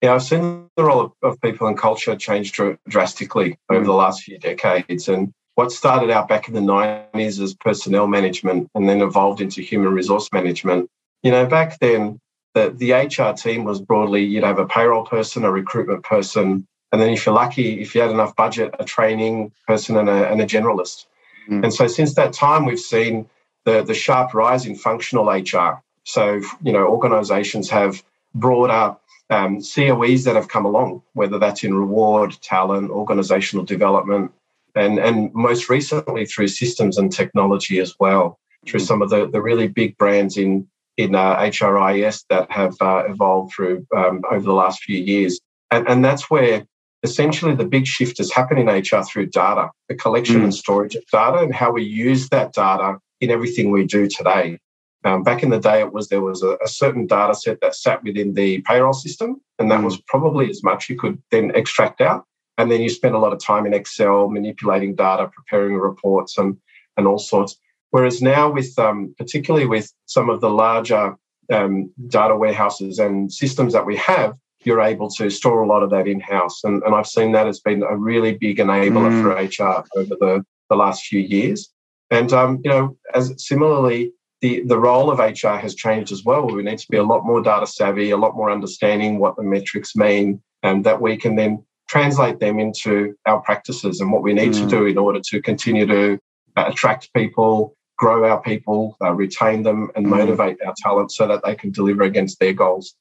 Yeah, 0.03 0.15
I've 0.15 0.23
seen 0.23 0.69
the 0.75 0.83
role 0.83 0.99
of, 0.99 1.13
of 1.23 1.41
people 1.41 1.65
and 1.65 1.77
culture 1.77 2.13
change 2.17 2.51
dr- 2.51 2.77
drastically 2.89 3.57
over 3.69 3.85
the 3.85 3.93
last 3.93 4.23
few 4.23 4.37
decades, 4.37 5.07
and 5.07 5.31
what 5.55 5.71
started 5.71 6.09
out 6.09 6.27
back 6.27 6.49
in 6.49 6.53
the 6.53 6.59
90s 6.59 7.41
as 7.41 7.53
personnel 7.53 8.05
management 8.07 8.69
and 8.75 8.89
then 8.89 9.01
evolved 9.01 9.39
into 9.39 9.61
human 9.61 9.93
resource 9.93 10.27
management. 10.33 10.89
You 11.21 11.31
know, 11.31 11.45
back 11.45 11.79
then 11.79 12.19
the, 12.53 12.73
the 12.75 12.91
HR 12.91 13.33
team 13.33 13.63
was 13.63 13.79
broadly 13.79 14.25
you'd 14.25 14.43
have 14.43 14.59
a 14.59 14.65
payroll 14.65 15.05
person, 15.05 15.45
a 15.45 15.51
recruitment 15.51 16.03
person, 16.03 16.67
and 16.91 17.01
then 17.01 17.09
if 17.09 17.25
you're 17.25 17.33
lucky, 17.33 17.79
if 17.81 17.95
you 17.95 18.01
had 18.01 18.11
enough 18.11 18.35
budget, 18.35 18.75
a 18.79 18.83
training 18.83 19.53
person 19.67 19.95
and 19.95 20.09
a, 20.09 20.29
and 20.29 20.41
a 20.41 20.45
generalist. 20.45 21.05
Mm. 21.49 21.63
And 21.63 21.73
so 21.73 21.87
since 21.87 22.13
that 22.15 22.33
time, 22.33 22.65
we've 22.65 22.77
seen 22.77 23.29
the, 23.63 23.83
the 23.83 23.93
sharp 23.93 24.33
rise 24.33 24.65
in 24.65 24.75
functional 24.75 25.27
HR. 25.27 25.81
So, 26.03 26.41
you 26.61 26.73
know, 26.73 26.87
organizations 26.87 27.69
have 27.69 28.03
broader 28.35 28.97
um, 29.29 29.61
COEs 29.61 30.23
that 30.25 30.35
have 30.35 30.47
come 30.47 30.65
along, 30.65 31.01
whether 31.13 31.39
that's 31.39 31.63
in 31.63 31.73
reward, 31.73 32.35
talent, 32.41 32.91
organizational 32.91 33.65
development, 33.65 34.31
and, 34.75 34.99
and 34.99 35.33
most 35.33 35.69
recently 35.69 36.25
through 36.25 36.47
systems 36.47 36.97
and 36.97 37.11
technology 37.11 37.79
as 37.79 37.95
well, 37.99 38.39
through 38.67 38.79
mm. 38.79 38.87
some 38.87 39.01
of 39.01 39.09
the, 39.09 39.27
the 39.27 39.41
really 39.41 39.67
big 39.67 39.97
brands 39.97 40.37
in, 40.37 40.67
in 40.97 41.15
uh, 41.15 41.35
HRIS 41.37 42.25
that 42.29 42.51
have 42.51 42.75
uh, 42.81 43.03
evolved 43.07 43.53
through 43.53 43.85
um, 43.95 44.21
over 44.31 44.43
the 44.43 44.53
last 44.53 44.83
few 44.83 44.97
years. 44.97 45.39
And, 45.71 45.87
and 45.87 46.03
that's 46.03 46.29
where 46.29 46.65
essentially 47.03 47.55
the 47.55 47.65
big 47.65 47.85
shift 47.85 48.17
has 48.17 48.31
happened 48.31 48.59
in 48.59 48.67
HR 48.67 49.03
through 49.03 49.27
data, 49.27 49.69
the 49.89 49.95
collection 49.95 50.41
mm. 50.41 50.43
and 50.45 50.55
storage 50.55 50.95
of 50.95 51.03
data, 51.11 51.39
and 51.39 51.53
how 51.53 51.71
we 51.71 51.83
use 51.83 52.29
that 52.29 52.53
data 52.53 52.97
in 53.21 53.29
everything 53.29 53.71
we 53.71 53.85
do 53.85 54.07
today. 54.07 54.57
Um, 55.05 55.23
back 55.23 55.43
in 55.43 55.49
the 55.49 55.59
day, 55.59 55.79
it 55.79 55.91
was 55.91 56.07
there 56.07 56.21
was 56.21 56.43
a, 56.43 56.57
a, 56.63 56.67
certain 56.67 57.05
data 57.05 57.35
set 57.35 57.59
that 57.61 57.75
sat 57.75 58.01
within 58.03 58.33
the 58.33 58.61
payroll 58.61 58.93
system, 58.93 59.41
and 59.59 59.69
that 59.69 59.81
mm. 59.81 59.85
was 59.85 60.01
probably 60.07 60.49
as 60.49 60.63
much 60.63 60.89
you 60.89 60.97
could 60.97 61.21
then 61.29 61.51
extract 61.55 61.99
out. 61.99 62.25
And 62.57 62.71
then 62.71 62.81
you 62.81 62.89
spend 62.89 63.15
a 63.15 63.19
lot 63.19 63.33
of 63.33 63.39
time 63.39 63.65
in 63.65 63.73
Excel 63.73 64.29
manipulating 64.29 64.95
data, 64.95 65.29
preparing 65.33 65.75
reports, 65.75 66.37
and 66.37 66.57
and 66.95 67.07
all 67.07 67.19
sorts. 67.19 67.57
Whereas 67.89 68.21
now, 68.21 68.49
with 68.49 68.77
um, 68.79 69.13
particularly 69.17 69.65
with 69.65 69.91
some 70.05 70.29
of 70.29 70.39
the 70.39 70.49
larger 70.49 71.15
um, 71.51 71.91
data 72.07 72.35
warehouses 72.35 72.99
and 72.99 73.31
systems 73.31 73.73
that 73.73 73.85
we 73.85 73.97
have, 73.97 74.35
you're 74.63 74.81
able 74.81 75.09
to 75.09 75.29
store 75.29 75.61
a 75.61 75.67
lot 75.67 75.83
of 75.83 75.89
that 75.89 76.07
in 76.07 76.19
house. 76.19 76.63
And, 76.63 76.81
and 76.83 76.95
I've 76.95 77.07
seen 77.07 77.33
that 77.33 77.47
as 77.47 77.59
been 77.59 77.83
a 77.83 77.95
really 77.95 78.33
big 78.33 78.57
enabler 78.57 79.11
mm. 79.11 79.21
for 79.21 79.33
HR 79.33 79.85
over 79.95 80.15
the, 80.19 80.45
the 80.69 80.75
last 80.75 81.05
few 81.05 81.19
years. 81.19 81.69
And, 82.09 82.31
um, 82.31 82.61
you 82.63 82.69
know, 82.69 82.97
as 83.13 83.33
similarly, 83.37 84.13
the, 84.43 84.61
the 84.65 84.77
role 84.77 85.09
of 85.09 85.19
HR 85.19 85.55
has 85.55 85.73
changed 85.73 86.11
as 86.11 86.25
well. 86.25 86.45
We 86.45 86.63
need 86.63 86.77
to 86.79 86.91
be 86.91 86.97
a 86.97 87.03
lot 87.03 87.25
more 87.25 87.41
data 87.41 87.65
savvy, 87.65 88.09
a 88.09 88.17
lot 88.17 88.35
more 88.35 88.51
understanding 88.51 89.17
what 89.17 89.37
the 89.37 89.43
metrics 89.43 89.95
mean, 89.95 90.43
and 90.63 90.83
that 90.83 90.99
we 90.99 91.15
can 91.15 91.37
then 91.37 91.65
translate 91.87 92.41
them 92.41 92.59
into 92.59 93.15
our 93.25 93.39
practices 93.39 94.01
and 94.01 94.11
what 94.11 94.21
we 94.21 94.33
need 94.33 94.51
mm. 94.51 94.59
to 94.59 94.67
do 94.67 94.85
in 94.85 94.97
order 94.97 95.21
to 95.29 95.41
continue 95.41 95.85
to 95.85 96.19
uh, 96.57 96.65
attract 96.67 97.13
people, 97.13 97.77
grow 97.97 98.29
our 98.29 98.41
people, 98.41 98.97
uh, 99.01 99.13
retain 99.13 99.63
them, 99.63 99.89
and 99.95 100.07
mm. 100.07 100.09
motivate 100.09 100.57
our 100.65 100.73
talent 100.75 101.13
so 101.13 101.25
that 101.25 101.41
they 101.45 101.55
can 101.55 101.71
deliver 101.71 102.03
against 102.03 102.37
their 102.41 102.51
goals. 102.51 102.95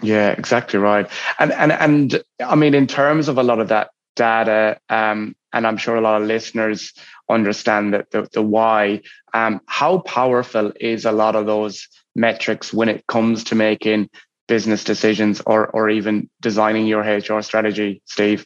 Yeah, 0.00 0.30
exactly 0.30 0.78
right. 0.78 1.10
And 1.40 1.50
and 1.52 1.72
and 1.72 2.22
I 2.38 2.54
mean, 2.54 2.74
in 2.74 2.86
terms 2.86 3.26
of 3.26 3.36
a 3.36 3.42
lot 3.42 3.58
of 3.58 3.66
that 3.66 3.90
data, 4.14 4.78
um, 4.88 5.34
and 5.54 5.66
I'm 5.66 5.76
sure 5.76 5.96
a 5.96 6.00
lot 6.00 6.20
of 6.20 6.28
listeners 6.28 6.92
understand 7.30 7.94
that 7.94 8.10
the, 8.10 8.28
the 8.32 8.42
why. 8.42 9.02
Um, 9.32 9.60
how 9.66 9.98
powerful 9.98 10.72
is 10.78 11.04
a 11.04 11.12
lot 11.12 11.36
of 11.36 11.46
those 11.46 11.88
metrics 12.14 12.72
when 12.72 12.88
it 12.88 13.06
comes 13.06 13.44
to 13.44 13.54
making 13.54 14.10
business 14.46 14.84
decisions 14.84 15.40
or 15.46 15.68
or 15.68 15.88
even 15.88 16.28
designing 16.42 16.86
your 16.86 17.00
HR 17.00 17.40
strategy, 17.40 18.02
Steve? 18.04 18.44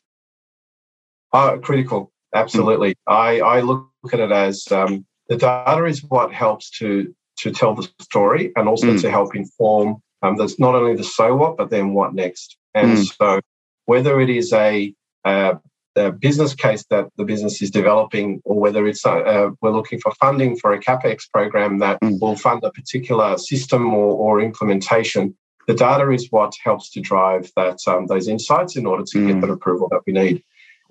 Uh, 1.33 1.59
critical, 1.59 2.13
absolutely. 2.35 2.91
Mm. 2.91 2.95
I 3.09 3.41
I 3.41 3.61
look 3.61 3.91
at 4.13 4.21
it 4.21 4.31
as 4.31 4.71
um, 4.71 5.05
the 5.29 5.37
data 5.37 5.85
is 5.85 6.05
what 6.05 6.33
helps 6.33 6.71
to 6.79 7.15
to 7.39 7.51
tell 7.51 7.75
the 7.75 7.89
story 8.01 8.53
and 8.55 8.69
also 8.69 8.89
mm. 8.89 9.01
to 9.01 9.11
help 9.11 9.35
inform 9.35 10.03
um, 10.23 10.37
there's 10.37 10.59
not 10.59 10.75
only 10.75 10.97
the 10.97 11.05
so 11.05 11.37
what, 11.37 11.57
but 11.57 11.71
then 11.71 11.95
what 11.95 12.15
next. 12.15 12.57
And 12.75 12.99
mm. 12.99 13.17
so, 13.17 13.41
whether 13.87 14.21
it 14.21 14.31
is 14.31 14.53
a, 14.53 14.93
a, 15.25 15.59
a, 15.99 16.12
business 16.12 16.55
case 16.55 16.85
that 16.90 17.07
the 17.17 17.25
business 17.25 17.61
is 17.61 17.71
developing, 17.71 18.40
or 18.45 18.59
whether 18.59 18.87
it's 18.87 19.05
a, 19.05 19.11
uh, 19.11 19.50
we're 19.61 19.71
looking 19.71 20.00
for 20.00 20.12
funding 20.12 20.57
for 20.57 20.73
a 20.73 20.81
capex 20.81 21.31
program 21.31 21.78
that 21.78 22.00
mm. 22.00 22.19
will 22.21 22.37
fund 22.37 22.62
a 22.64 22.71
particular 22.71 23.37
system 23.37 23.93
or, 23.93 24.14
or, 24.14 24.40
implementation, 24.40 25.37
the 25.67 25.75
data 25.75 26.11
is 26.11 26.28
what 26.31 26.55
helps 26.64 26.90
to 26.90 27.00
drive 27.00 27.50
that 27.57 27.78
um, 27.87 28.07
those 28.07 28.28
insights 28.28 28.76
in 28.76 28.87
order 28.87 29.05
to 29.05 29.19
mm. 29.19 29.26
get 29.28 29.40
that 29.40 29.50
approval 29.50 29.88
that 29.90 30.00
we 30.07 30.12
need. 30.12 30.43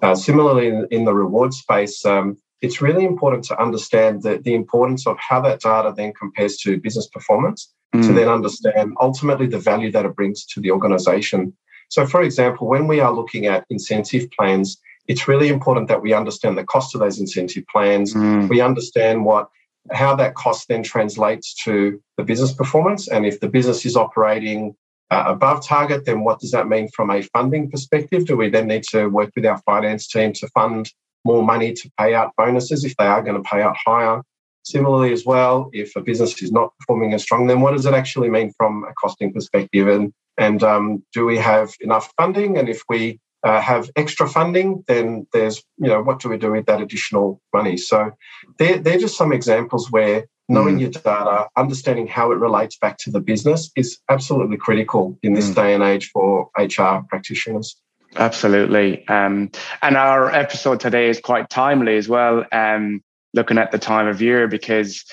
Uh, 0.04 0.14
similarly, 0.14 0.68
in, 0.68 0.88
in, 0.92 1.06
the 1.06 1.14
reward 1.14 1.54
space, 1.54 2.06
um, 2.06 2.38
it's 2.62 2.82
really 2.82 3.06
important 3.06 3.44
to 3.44 3.60
understand 3.60 4.22
the, 4.22 4.38
the 4.38 4.54
importance 4.54 5.08
of 5.08 5.18
how 5.20 5.42
that 5.42 5.62
data 5.62 5.94
then 5.96 6.14
compares 6.14 6.58
to 6.58 6.80
business 6.80 7.08
performance 7.08 7.74
mm. 7.96 8.06
to 8.06 8.14
then 8.14 8.30
understand 8.30 8.96
ultimately 9.02 9.48
the 9.48 9.60
value 9.60 9.92
that 9.92 10.06
it 10.06 10.16
brings 10.16 10.46
to 10.46 10.60
the 10.60 10.72
organization. 10.72 11.54
So, 11.90 12.06
for 12.06 12.22
example, 12.22 12.68
when 12.68 12.88
we 12.88 13.00
are 13.00 13.14
looking 13.14 13.46
at 13.46 13.66
incentive 13.70 14.30
plans, 14.32 14.80
it's 15.08 15.28
really 15.28 15.50
important 15.50 15.88
that 15.88 16.02
we 16.02 16.14
understand 16.14 16.58
the 16.58 16.64
cost 16.64 16.96
of 16.96 17.02
those 17.02 17.20
incentive 17.20 17.66
plans. 17.68 18.14
Mm. 18.14 18.50
We 18.50 18.62
understand 18.62 19.26
what 19.26 19.50
how 19.92 20.16
that 20.16 20.36
cost 20.36 20.68
then 20.68 20.84
translates 20.84 21.54
to 21.64 22.02
the 22.18 22.24
business 22.24 22.52
performance, 22.52 23.08
and 23.08 23.26
if 23.26 23.40
the 23.40 23.48
business 23.48 23.86
is 23.86 23.96
operating 23.96 24.76
uh, 25.12 25.24
above 25.28 25.66
target, 25.66 26.06
then 26.06 26.24
what 26.24 26.40
does 26.40 26.52
that 26.52 26.68
mean 26.68 26.90
from 26.90 27.10
a 27.10 27.22
funding 27.22 27.72
perspective? 27.72 28.26
Do 28.26 28.36
we 28.36 28.50
then 28.50 28.68
need 28.68 28.84
to 28.92 29.08
work 29.08 29.32
with 29.36 29.46
our 29.46 29.58
finance 29.60 30.08
team 30.08 30.34
to 30.34 30.48
fund 30.50 30.92
more 31.28 31.44
money 31.44 31.74
to 31.74 31.92
pay 32.00 32.16
out 32.16 32.34
bonuses 32.38 32.84
if 32.84 32.96
they 32.96 33.06
are 33.06 33.22
going 33.22 33.42
to 33.42 33.48
pay 33.48 33.62
out 33.62 33.76
higher. 33.86 34.22
Similarly, 34.64 35.14
as 35.14 35.26
well, 35.26 35.70
if 35.74 35.96
a 35.96 36.02
business 36.02 36.42
is 36.42 36.52
not 36.52 36.74
performing 36.80 37.14
as 37.14 37.22
strong, 37.22 37.48
then 37.48 37.62
what 37.62 37.72
does 37.72 37.86
it 37.86 37.94
actually 37.94 38.30
mean 38.30 38.52
from 38.58 38.84
a 38.84 38.94
costing 39.02 39.32
perspective? 39.32 39.88
And 39.88 40.12
and 40.40 40.62
um, 40.64 41.04
do 41.14 41.26
we 41.26 41.38
have 41.38 41.74
enough 41.82 42.12
funding? 42.18 42.58
And 42.58 42.70
if 42.70 42.82
we 42.90 43.20
uh, 43.48 43.62
have 43.62 43.89
extra 43.96 44.27
funding, 44.27 44.84
then 44.88 45.25
there's 45.32 45.63
you 45.77 45.88
know 45.88 46.01
what 46.01 46.20
do 46.20 46.30
we 46.30 46.38
do 46.38 46.51
with 46.51 46.66
that 46.66 46.82
additional 46.82 47.42
money? 47.54 47.77
So 47.77 48.12
they're 48.60 48.77
they're 48.77 49.00
just 49.00 49.18
some 49.18 49.32
examples 49.32 49.89
where 49.89 50.25
knowing 50.50 50.77
mm. 50.77 50.82
your 50.82 50.89
data, 50.89 51.48
understanding 51.56 52.08
how 52.08 52.32
it 52.32 52.36
relates 52.36 52.77
back 52.77 52.98
to 52.98 53.12
the 53.12 53.20
business 53.20 53.72
is 53.75 54.00
absolutely 54.10 54.58
critical 54.58 55.18
in 55.24 55.34
this 55.34 55.50
mm. 55.50 55.56
day 55.56 55.74
and 55.74 55.84
age 55.84 56.10
for 56.12 56.50
HR 56.58 57.06
practitioners. 57.10 57.75
Absolutely. 58.16 59.08
Um, 59.08 59.51
and 59.82 59.98
our 59.98 60.32
episode 60.32 60.80
today 60.80 61.10
is 61.10 61.20
quite 61.20 61.50
timely 61.50 61.98
as 61.98 62.08
well, 62.08 62.46
um, 62.51 63.04
looking 63.34 63.58
at 63.58 63.72
the 63.72 63.77
time 63.77 64.08
of 64.08 64.22
year, 64.22 64.48
because 64.48 65.04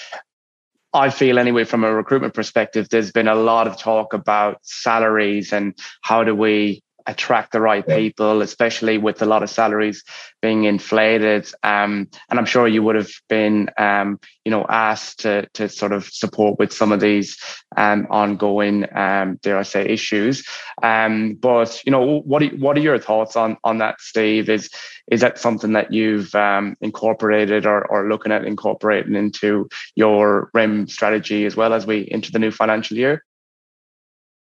I 0.92 1.10
feel, 1.10 1.40
anyway, 1.40 1.64
from 1.64 1.82
a 1.82 1.92
recruitment 1.92 2.34
perspective, 2.34 2.88
there's 2.88 3.10
been 3.10 3.26
a 3.26 3.34
lot 3.34 3.66
of 3.66 3.76
talk 3.76 4.14
about 4.14 4.58
salaries 4.62 5.52
and 5.52 5.76
how 6.02 6.22
do 6.22 6.34
we 6.36 6.84
attract 7.06 7.52
the 7.52 7.61
right 7.61 7.87
people, 7.87 8.42
especially 8.42 8.99
with 8.99 9.20
a 9.23 9.26
lot 9.26 9.42
of 9.42 9.50
salaries 9.50 10.02
being 10.40 10.64
inflated. 10.64 11.46
Um, 11.62 12.08
and 12.30 12.38
I'm 12.38 12.46
sure 12.46 12.66
you 12.66 12.82
would 12.82 12.96
have 12.96 13.11
been, 13.28 13.70
um, 13.78 14.18
you 14.44 14.50
know, 14.50 14.66
asked 14.68 15.20
to 15.20 15.49
to 15.54 15.68
sort 15.68 15.92
of 15.92 16.06
support 16.06 16.58
with 16.58 16.73
some 16.73 16.92
of 16.92 17.00
these 17.00 17.38
um, 17.76 18.06
ongoing, 18.11 18.87
um, 18.96 19.38
dare 19.42 19.58
I 19.58 19.62
say, 19.62 19.87
issues. 19.87 20.46
Um, 20.82 21.34
but 21.34 21.82
you 21.84 21.92
know, 21.92 22.20
what 22.20 22.42
are, 22.42 22.49
what 22.56 22.76
are 22.76 22.80
your 22.80 22.99
thoughts 22.99 23.37
on 23.37 23.56
on 23.64 23.78
that, 23.78 24.00
Steve? 24.00 24.49
Is 24.49 24.70
is 25.11 25.20
that 25.20 25.38
something 25.38 25.73
that 25.73 25.92
you've 25.92 26.34
um, 26.34 26.76
incorporated 26.80 27.66
or, 27.66 27.87
or 27.87 28.08
looking 28.08 28.32
at 28.32 28.44
incorporating 28.44 29.14
into 29.14 29.68
your 29.94 30.50
REM 30.54 30.88
strategy 30.88 31.44
as 31.44 31.54
well 31.56 31.75
as 31.75 31.87
we 31.87 32.08
enter 32.11 32.32
the 32.32 32.38
new 32.38 32.50
financial 32.50 32.96
year? 32.96 33.23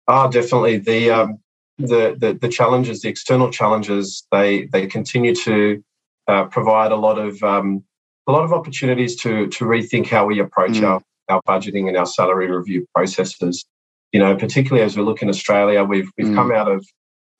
Oh, 0.07 0.31
definitely. 0.31 0.77
The 0.77 1.11
um, 1.11 1.39
the, 1.77 2.15
the, 2.17 2.37
the 2.39 2.49
challenges, 2.49 3.01
the 3.01 3.09
external 3.09 3.51
challenges, 3.51 4.25
they 4.31 4.65
they 4.65 4.87
continue 4.87 5.35
to 5.35 5.83
uh, 6.27 6.45
provide 6.45 6.91
a 6.91 6.95
lot 6.95 7.19
of 7.19 7.41
um, 7.43 7.83
a 8.27 8.31
lot 8.31 8.43
of 8.43 8.53
opportunities 8.53 9.15
to 9.17 9.47
to 9.47 9.65
rethink 9.65 10.07
how 10.07 10.25
we 10.25 10.39
approach 10.39 10.73
mm. 10.73 10.87
our 10.87 11.01
our 11.29 11.41
budgeting 11.47 11.87
and 11.87 11.97
our 11.97 12.05
salary 12.05 12.49
review 12.49 12.85
processes. 12.95 13.65
You 14.11 14.19
know, 14.19 14.35
particularly 14.35 14.83
as 14.83 14.97
we 14.97 15.03
look 15.03 15.21
in 15.21 15.29
Australia, 15.29 15.83
we've 15.83 16.09
we've 16.17 16.27
mm. 16.27 16.35
come 16.35 16.51
out 16.51 16.69
of 16.69 16.85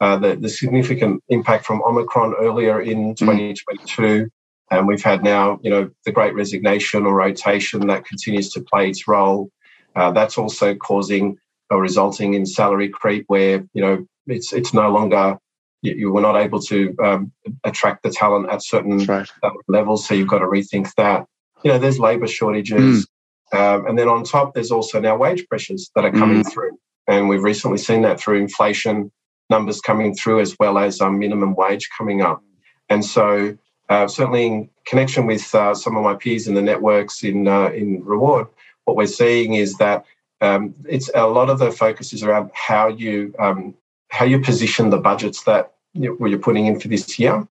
uh, 0.02 0.18
the 0.18 0.36
the 0.36 0.50
significant 0.50 1.24
impact 1.30 1.66
from 1.66 1.82
Omicron 1.84 2.36
earlier 2.40 2.80
in 2.82 3.16
2022. 3.16 4.02
Mm. 4.02 4.28
And 4.70 4.86
we've 4.86 5.04
had 5.04 5.24
now, 5.24 5.60
you 5.64 5.70
know, 5.70 5.90
the 6.06 6.12
great 6.12 6.36
resignation 6.36 7.06
or 7.06 7.16
rotation 7.16 7.88
that 7.88 8.06
continues 8.06 8.52
to 8.52 8.62
play 8.62 8.90
its 8.90 9.08
role. 9.08 9.50
Uh, 9.96 10.12
that's 10.12 10.38
also 10.38 10.76
causing 10.76 11.38
or 11.70 11.82
resulting 11.82 12.34
in 12.34 12.46
salary 12.46 12.90
creep 12.90 13.24
where, 13.28 13.64
you 13.74 13.82
know, 13.82 14.06
it's 14.28 14.54
it's 14.54 14.74
no 14.74 14.90
longer 14.90 15.38
you, 15.82 15.94
you 15.94 16.12
were 16.12 16.22
not 16.22 16.36
able 16.36 16.60
to 16.62 16.96
um, 17.04 17.32
attract 17.64 18.04
the 18.04 18.10
talent 18.10 18.50
at 18.50 18.64
certain 18.64 19.06
right. 19.06 19.30
levels. 19.68 20.08
So 20.08 20.14
you've 20.14 20.28
got 20.28 20.40
to 20.40 20.46
rethink 20.46 20.94
that. 20.96 21.26
You 21.64 21.72
know, 21.72 21.80
there's 21.80 22.00
labour 22.00 22.28
shortages, 22.28 23.08
mm. 23.54 23.58
um, 23.58 23.88
and 23.88 23.98
then 23.98 24.08
on 24.08 24.24
top, 24.24 24.54
there's 24.54 24.72
also 24.72 25.00
now 25.00 25.18
wage 25.18 25.48
pressures 25.48 25.90
that 25.96 26.06
are 26.06 26.12
coming 26.12 26.44
mm. 26.44 26.52
through, 26.52 26.78
and 27.08 27.30
we've 27.30 27.44
recently 27.44 27.80
seen 27.80 28.04
that 28.04 28.20
through 28.20 28.40
inflation 28.40 29.12
numbers 29.50 29.80
coming 29.82 30.14
through 30.14 30.42
as 30.42 30.56
well 30.60 30.78
as 30.78 31.02
um, 31.02 31.20
minimum 31.20 31.56
wage 31.56 31.90
coming 31.98 32.22
up. 32.22 32.44
And 32.90 33.04
so, 33.04 33.58
uh, 33.90 34.08
certainly 34.08 34.46
in 34.46 34.70
connection 34.86 35.26
with 35.26 35.54
uh, 35.56 35.74
some 35.74 35.96
of 35.96 36.04
my 36.04 36.16
peers 36.16 36.48
in 36.48 36.54
the 36.54 36.62
networks 36.62 37.24
in 37.24 37.48
uh, 37.48 37.70
in 37.70 38.04
reward, 38.04 38.48
what 38.86 38.98
we're 38.98 39.08
seeing 39.08 39.54
is 39.54 39.78
that 39.78 40.06
um, 40.42 40.76
it's 40.88 41.10
a 41.16 41.26
lot 41.26 41.50
of 41.50 41.60
the 41.60 41.72
focus 41.72 42.14
is 42.14 42.24
around 42.24 42.52
how 42.54 42.88
you 42.88 43.34
um, 43.40 43.74
how 44.10 44.26
you 44.26 44.40
position 44.40 44.90
the 44.90 44.98
budgets 44.98 45.44
that 45.44 45.74
you 45.94 46.18
are 46.20 46.38
putting 46.38 46.66
in 46.66 46.80
for 46.80 46.88
this 46.88 47.20
year. 47.20 47.48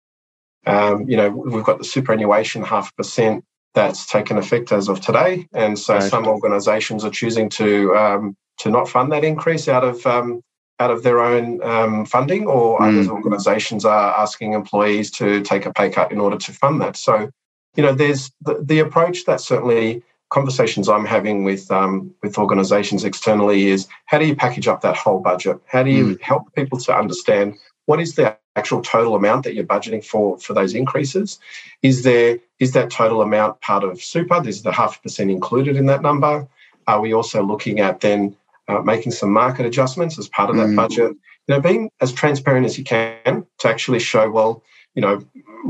Um, 0.65 1.09
you 1.09 1.17
know, 1.17 1.29
we've 1.29 1.63
got 1.63 1.79
the 1.79 1.83
superannuation 1.83 2.63
half 2.63 2.95
percent 2.95 3.43
that's 3.73 4.05
taken 4.05 4.37
effect 4.37 4.71
as 4.71 4.89
of 4.89 5.01
today, 5.01 5.47
and 5.53 5.77
so 5.79 5.95
right. 5.95 6.03
some 6.03 6.27
organisations 6.27 7.03
are 7.03 7.09
choosing 7.09 7.49
to 7.49 7.95
um, 7.95 8.35
to 8.59 8.69
not 8.69 8.87
fund 8.87 9.11
that 9.11 9.23
increase 9.23 9.67
out 9.67 9.83
of 9.83 10.05
um, 10.05 10.41
out 10.79 10.91
of 10.91 11.03
their 11.03 11.21
own 11.21 11.61
um, 11.63 12.05
funding, 12.05 12.47
or 12.47 12.79
mm. 12.79 12.99
other 12.99 13.11
organisations 13.11 13.85
are 13.85 14.19
asking 14.19 14.53
employees 14.53 15.09
to 15.11 15.41
take 15.41 15.65
a 15.65 15.73
pay 15.73 15.89
cut 15.89 16.11
in 16.11 16.19
order 16.19 16.37
to 16.37 16.51
fund 16.51 16.81
that. 16.81 16.95
So, 16.95 17.29
you 17.75 17.83
know, 17.83 17.93
there's 17.93 18.31
the, 18.41 18.61
the 18.63 18.79
approach 18.79 19.25
that 19.25 19.41
certainly 19.41 20.03
conversations 20.31 20.89
I'm 20.89 21.05
having 21.05 21.43
with 21.43 21.69
um, 21.69 22.13
with 22.23 22.37
organisations 22.37 23.03
externally 23.03 23.67
is 23.67 23.87
how 24.05 24.17
do 24.17 24.25
you 24.25 24.35
package 24.35 24.67
up 24.67 24.81
that 24.81 24.97
whole 24.97 25.19
budget? 25.19 25.59
How 25.67 25.83
do 25.83 25.91
you 25.91 26.15
mm. 26.15 26.21
help 26.21 26.53
people 26.55 26.79
to 26.79 26.95
understand 26.95 27.55
what 27.85 28.01
is 28.01 28.15
the 28.15 28.35
actual 28.55 28.81
total 28.81 29.15
amount 29.15 29.43
that 29.43 29.53
you're 29.53 29.65
budgeting 29.65 30.03
for 30.03 30.39
for 30.39 30.53
those 30.53 30.73
increases? 30.73 31.37
Is 31.83 32.03
there 32.03 32.39
is 32.59 32.71
that 32.71 32.89
total 32.89 33.21
amount 33.21 33.61
part 33.61 33.83
of 33.83 34.01
super? 34.01 34.41
Is 34.47 34.63
the 34.63 34.71
half 34.71 35.03
percent 35.03 35.29
included 35.29 35.75
in 35.75 35.85
that 35.87 36.01
number? 36.01 36.47
Are 36.87 37.01
we 37.01 37.13
also 37.13 37.43
looking 37.43 37.79
at 37.79 37.99
then 37.99 38.35
uh, 38.67 38.79
making 38.79 39.11
some 39.11 39.31
market 39.31 39.65
adjustments 39.65 40.17
as 40.17 40.27
part 40.29 40.49
of 40.49 40.55
that 40.55 40.69
mm. 40.69 40.75
budget? 40.75 41.11
You 41.47 41.55
know, 41.55 41.59
being 41.59 41.91
as 41.99 42.13
transparent 42.13 42.65
as 42.65 42.77
you 42.77 42.85
can 42.85 43.45
to 43.59 43.67
actually 43.67 43.99
show 43.99 44.29
well. 44.29 44.63
You 44.95 45.01
know, 45.01 45.25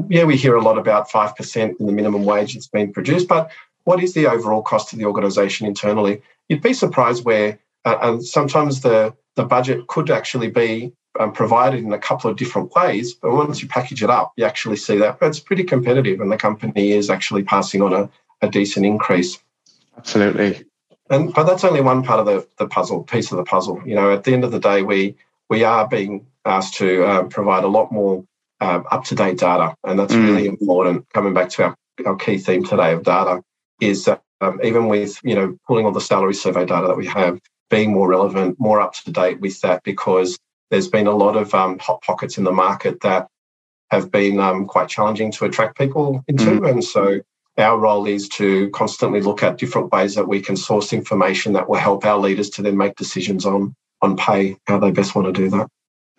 yeah, 0.09 0.23
we 0.23 0.35
hear 0.35 0.55
a 0.55 0.61
lot 0.63 0.79
about 0.79 1.07
5% 1.07 1.79
in 1.79 1.85
the 1.85 1.91
minimum 1.91 2.25
wage 2.25 2.53
that's 2.55 2.67
been 2.67 2.91
produced, 2.91 3.27
but 3.27 3.51
what 3.83 4.03
is 4.03 4.13
the 4.13 4.27
overall 4.27 4.61
cost 4.61 4.89
to 4.89 4.95
the 4.95 5.05
organisation 5.05 5.67
internally? 5.67 6.21
You'd 6.49 6.61
be 6.61 6.73
surprised 6.73 7.25
where 7.25 7.59
uh, 7.85 7.97
and 8.01 8.25
sometimes 8.25 8.81
the, 8.81 9.13
the 9.35 9.43
budget 9.43 9.87
could 9.87 10.09
actually 10.09 10.49
be 10.49 10.93
um, 11.19 11.31
provided 11.31 11.83
in 11.83 11.91
a 11.93 11.99
couple 11.99 12.29
of 12.29 12.37
different 12.37 12.73
ways, 12.75 13.13
but 13.13 13.31
once 13.31 13.61
you 13.61 13.67
package 13.67 14.03
it 14.03 14.09
up, 14.09 14.33
you 14.37 14.45
actually 14.45 14.77
see 14.77 14.97
that 14.97 15.17
it's 15.21 15.39
pretty 15.39 15.63
competitive 15.63 16.21
and 16.21 16.31
the 16.31 16.37
company 16.37 16.91
is 16.91 17.09
actually 17.09 17.43
passing 17.43 17.81
on 17.81 17.93
a, 17.93 18.09
a 18.41 18.49
decent 18.49 18.85
increase. 18.85 19.39
Absolutely. 19.97 20.63
And 21.09 21.33
but 21.33 21.43
that's 21.43 21.65
only 21.65 21.81
one 21.81 22.03
part 22.03 22.21
of 22.21 22.25
the, 22.25 22.47
the 22.57 22.67
puzzle, 22.67 23.03
piece 23.03 23.31
of 23.31 23.37
the 23.37 23.43
puzzle. 23.43 23.81
You 23.85 23.95
know, 23.95 24.13
at 24.13 24.23
the 24.23 24.33
end 24.33 24.45
of 24.45 24.51
the 24.51 24.59
day, 24.59 24.81
we 24.81 25.17
we 25.49 25.65
are 25.65 25.85
being 25.85 26.25
asked 26.45 26.75
to 26.75 27.05
um, 27.05 27.29
provide 27.29 27.65
a 27.65 27.67
lot 27.67 27.91
more 27.91 28.23
um, 28.61 28.85
up 28.89 29.03
to 29.05 29.15
date 29.15 29.37
data, 29.37 29.75
and 29.83 29.99
that's 29.99 30.13
mm. 30.13 30.23
really 30.23 30.45
important. 30.47 31.05
Coming 31.13 31.33
back 31.33 31.49
to 31.49 31.63
our, 31.65 31.75
our 32.05 32.15
key 32.15 32.37
theme 32.37 32.63
today 32.63 32.93
of 32.93 33.03
data, 33.03 33.43
is 33.81 34.07
um, 34.41 34.59
even 34.63 34.87
with 34.87 35.19
you 35.23 35.35
know 35.35 35.57
pulling 35.67 35.85
all 35.85 35.91
the 35.91 36.01
salary 36.01 36.33
survey 36.33 36.65
data 36.65 36.87
that 36.87 36.97
we 36.97 37.07
have, 37.07 37.39
being 37.69 37.91
more 37.91 38.07
relevant, 38.07 38.59
more 38.59 38.79
up 38.79 38.93
to 38.93 39.11
date 39.11 39.41
with 39.41 39.59
that, 39.61 39.83
because 39.83 40.37
there's 40.69 40.87
been 40.87 41.07
a 41.07 41.15
lot 41.15 41.35
of 41.35 41.53
um, 41.53 41.77
hot 41.79 42.01
pockets 42.01 42.37
in 42.37 42.43
the 42.43 42.51
market 42.51 43.01
that 43.01 43.27
have 43.89 44.09
been 44.09 44.39
um, 44.39 44.65
quite 44.65 44.87
challenging 44.87 45.31
to 45.33 45.45
attract 45.45 45.77
people 45.77 46.23
into, 46.27 46.45
mm. 46.45 46.69
and 46.69 46.83
so 46.83 47.19
our 47.57 47.77
role 47.77 48.07
is 48.07 48.29
to 48.29 48.69
constantly 48.69 49.21
look 49.21 49.43
at 49.43 49.57
different 49.57 49.91
ways 49.91 50.15
that 50.15 50.27
we 50.27 50.39
can 50.39 50.55
source 50.55 50.93
information 50.93 51.53
that 51.53 51.67
will 51.67 51.77
help 51.77 52.05
our 52.05 52.17
leaders 52.17 52.49
to 52.49 52.61
then 52.61 52.77
make 52.77 52.95
decisions 52.95 53.45
on 53.45 53.75
on 54.01 54.17
pay, 54.17 54.57
how 54.65 54.79
they 54.79 54.89
best 54.89 55.13
want 55.13 55.27
to 55.27 55.31
do 55.31 55.49
that. 55.49 55.67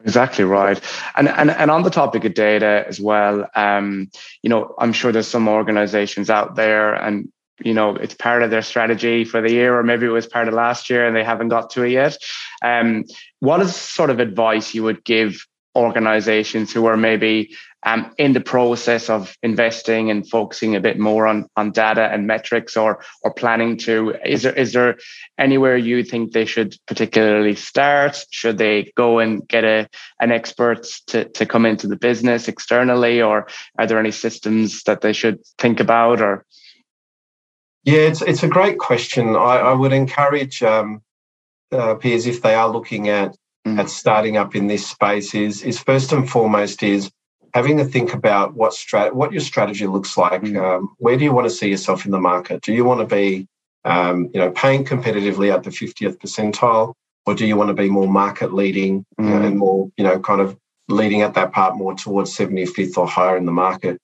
Exactly 0.04 0.44
right, 0.44 0.80
and 1.16 1.28
and 1.28 1.50
and 1.50 1.70
on 1.70 1.82
the 1.82 1.90
topic 1.90 2.24
of 2.24 2.34
data 2.34 2.84
as 2.88 3.00
well, 3.00 3.48
um, 3.54 4.10
you 4.42 4.50
know, 4.50 4.74
I'm 4.78 4.92
sure 4.92 5.12
there's 5.12 5.28
some 5.28 5.48
organisations 5.48 6.28
out 6.28 6.56
there, 6.56 6.92
and 6.92 7.28
you 7.60 7.74
know 7.74 7.96
it's 7.96 8.14
part 8.14 8.42
of 8.42 8.50
their 8.50 8.62
strategy 8.62 9.24
for 9.24 9.40
the 9.40 9.52
year 9.52 9.78
or 9.78 9.82
maybe 9.82 10.06
it 10.06 10.10
was 10.10 10.26
part 10.26 10.48
of 10.48 10.54
last 10.54 10.90
year 10.90 11.06
and 11.06 11.14
they 11.14 11.24
haven't 11.24 11.48
got 11.48 11.70
to 11.70 11.82
it 11.82 11.90
yet. 11.90 12.16
Um, 12.64 13.04
what 13.40 13.60
is 13.60 13.74
sort 13.74 14.10
of 14.10 14.20
advice 14.20 14.74
you 14.74 14.82
would 14.82 15.04
give 15.04 15.46
organizations 15.74 16.72
who 16.72 16.86
are 16.86 16.96
maybe 16.96 17.54
um, 17.84 18.14
in 18.16 18.32
the 18.32 18.40
process 18.40 19.10
of 19.10 19.36
investing 19.42 20.10
and 20.10 20.28
focusing 20.28 20.76
a 20.76 20.80
bit 20.80 20.98
more 20.98 21.26
on 21.26 21.48
on 21.56 21.72
data 21.72 22.02
and 22.12 22.26
metrics 22.26 22.76
or 22.76 23.02
or 23.22 23.34
planning 23.34 23.76
to 23.76 24.14
is 24.24 24.42
there 24.42 24.52
is 24.52 24.72
there 24.72 24.98
anywhere 25.38 25.76
you 25.76 26.04
think 26.04 26.32
they 26.32 26.44
should 26.44 26.76
particularly 26.86 27.56
start? 27.56 28.24
Should 28.30 28.58
they 28.58 28.92
go 28.96 29.18
and 29.18 29.46
get 29.48 29.64
a 29.64 29.88
an 30.20 30.30
expert 30.30 30.86
to, 31.08 31.24
to 31.24 31.46
come 31.46 31.66
into 31.66 31.88
the 31.88 31.96
business 31.96 32.48
externally 32.48 33.20
or 33.20 33.48
are 33.78 33.86
there 33.86 33.98
any 33.98 34.12
systems 34.12 34.84
that 34.84 35.00
they 35.00 35.12
should 35.12 35.40
think 35.58 35.80
about 35.80 36.20
or 36.20 36.44
yeah, 37.84 38.00
it's 38.00 38.22
it's 38.22 38.42
a 38.42 38.48
great 38.48 38.78
question. 38.78 39.30
I, 39.30 39.58
I 39.58 39.72
would 39.72 39.92
encourage 39.92 40.62
um, 40.62 41.02
uh, 41.72 41.94
peers 41.94 42.26
if 42.26 42.42
they 42.42 42.54
are 42.54 42.68
looking 42.68 43.08
at 43.08 43.36
mm. 43.66 43.78
at 43.78 43.90
starting 43.90 44.36
up 44.36 44.54
in 44.54 44.68
this 44.68 44.86
space 44.86 45.34
is 45.34 45.62
is 45.62 45.80
first 45.80 46.12
and 46.12 46.28
foremost 46.28 46.82
is 46.82 47.10
having 47.54 47.76
to 47.76 47.84
think 47.84 48.14
about 48.14 48.54
what 48.54 48.72
strat 48.72 49.12
what 49.12 49.32
your 49.32 49.40
strategy 49.40 49.86
looks 49.86 50.16
like. 50.16 50.42
Mm. 50.42 50.62
Um, 50.62 50.94
where 50.98 51.16
do 51.16 51.24
you 51.24 51.32
want 51.32 51.46
to 51.46 51.54
see 51.54 51.68
yourself 51.68 52.04
in 52.04 52.12
the 52.12 52.20
market? 52.20 52.62
Do 52.62 52.72
you 52.72 52.84
want 52.84 53.00
to 53.00 53.14
be 53.14 53.48
um, 53.84 54.30
you 54.32 54.40
know 54.40 54.50
paying 54.52 54.84
competitively 54.84 55.52
at 55.52 55.64
the 55.64 55.70
50th 55.70 56.18
percentile, 56.18 56.94
or 57.26 57.34
do 57.34 57.46
you 57.46 57.56
want 57.56 57.68
to 57.68 57.74
be 57.74 57.90
more 57.90 58.08
market 58.08 58.52
leading 58.52 59.04
mm. 59.18 59.24
you 59.24 59.30
know, 59.30 59.42
and 59.46 59.58
more 59.58 59.90
you 59.96 60.04
know 60.04 60.20
kind 60.20 60.40
of 60.40 60.56
leading 60.88 61.22
at 61.22 61.34
that 61.34 61.52
part 61.52 61.76
more 61.76 61.94
towards 61.94 62.36
75th 62.36 62.96
or 62.98 63.06
higher 63.06 63.36
in 63.36 63.46
the 63.46 63.52
market? 63.52 64.00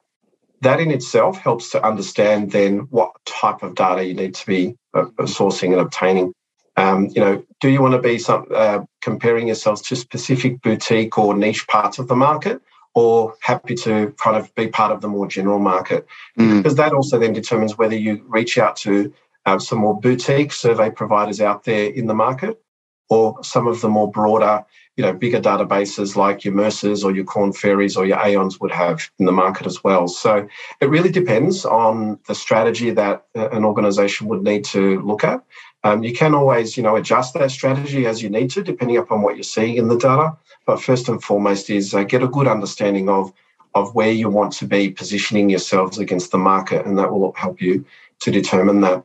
That 0.62 0.80
in 0.80 0.90
itself 0.90 1.38
helps 1.38 1.70
to 1.70 1.84
understand 1.84 2.52
then 2.52 2.88
what 2.90 3.12
type 3.24 3.62
of 3.62 3.74
data 3.74 4.04
you 4.04 4.14
need 4.14 4.34
to 4.34 4.46
be 4.46 4.76
uh, 4.94 5.04
sourcing 5.20 5.72
and 5.72 5.80
obtaining. 5.80 6.32
Um, 6.76 7.08
you 7.14 7.20
know, 7.20 7.44
do 7.60 7.68
you 7.68 7.82
want 7.82 7.94
to 7.94 8.00
be 8.00 8.18
some, 8.18 8.46
uh, 8.54 8.80
comparing 9.00 9.48
yourselves 9.48 9.82
to 9.82 9.96
specific 9.96 10.62
boutique 10.62 11.18
or 11.18 11.36
niche 11.36 11.66
parts 11.66 11.98
of 11.98 12.06
the 12.08 12.16
market, 12.16 12.60
or 12.94 13.34
happy 13.40 13.74
to 13.74 14.14
kind 14.16 14.36
of 14.36 14.54
be 14.54 14.68
part 14.68 14.92
of 14.92 15.00
the 15.00 15.08
more 15.08 15.26
general 15.26 15.58
market? 15.58 16.06
Mm. 16.38 16.58
Because 16.58 16.76
that 16.76 16.92
also 16.92 17.18
then 17.18 17.32
determines 17.32 17.76
whether 17.76 17.96
you 17.96 18.24
reach 18.28 18.58
out 18.58 18.76
to 18.76 19.12
uh, 19.46 19.58
some 19.58 19.78
more 19.78 19.98
boutique 20.00 20.52
survey 20.52 20.90
providers 20.90 21.40
out 21.40 21.64
there 21.64 21.90
in 21.90 22.06
the 22.06 22.14
market, 22.14 22.62
or 23.08 23.42
some 23.42 23.66
of 23.66 23.80
the 23.80 23.88
more 23.88 24.10
broader 24.10 24.64
you 24.98 25.04
know, 25.04 25.12
bigger 25.12 25.40
databases 25.40 26.16
like 26.16 26.44
your 26.44 26.52
Mercers 26.52 27.04
or 27.04 27.14
your 27.14 27.24
Korn 27.24 27.52
Ferrys 27.52 27.96
or 27.96 28.04
your 28.04 28.18
Aons 28.18 28.58
would 28.60 28.72
have 28.72 29.08
in 29.20 29.26
the 29.26 29.32
market 29.32 29.64
as 29.64 29.84
well. 29.84 30.08
So 30.08 30.48
it 30.80 30.90
really 30.90 31.12
depends 31.12 31.64
on 31.64 32.18
the 32.26 32.34
strategy 32.34 32.90
that 32.90 33.24
an 33.36 33.64
organisation 33.64 34.26
would 34.26 34.42
need 34.42 34.64
to 34.64 35.00
look 35.02 35.22
at. 35.22 35.40
Um, 35.84 36.02
you 36.02 36.12
can 36.12 36.34
always, 36.34 36.76
you 36.76 36.82
know, 36.82 36.96
adjust 36.96 37.34
that 37.34 37.52
strategy 37.52 38.06
as 38.06 38.24
you 38.24 38.28
need 38.28 38.50
to, 38.50 38.64
depending 38.64 38.96
upon 38.96 39.22
what 39.22 39.36
you're 39.36 39.44
seeing 39.44 39.76
in 39.76 39.86
the 39.86 39.96
data. 39.96 40.36
But 40.66 40.82
first 40.82 41.08
and 41.08 41.22
foremost 41.22 41.70
is 41.70 41.94
uh, 41.94 42.02
get 42.02 42.24
a 42.24 42.28
good 42.28 42.48
understanding 42.48 43.08
of 43.08 43.32
of 43.76 43.94
where 43.94 44.10
you 44.10 44.28
want 44.28 44.52
to 44.54 44.66
be 44.66 44.90
positioning 44.90 45.48
yourselves 45.48 45.98
against 45.98 46.32
the 46.32 46.38
market, 46.38 46.84
and 46.84 46.98
that 46.98 47.12
will 47.12 47.32
help 47.34 47.60
you 47.60 47.84
to 48.20 48.32
determine 48.32 48.80
that. 48.80 49.04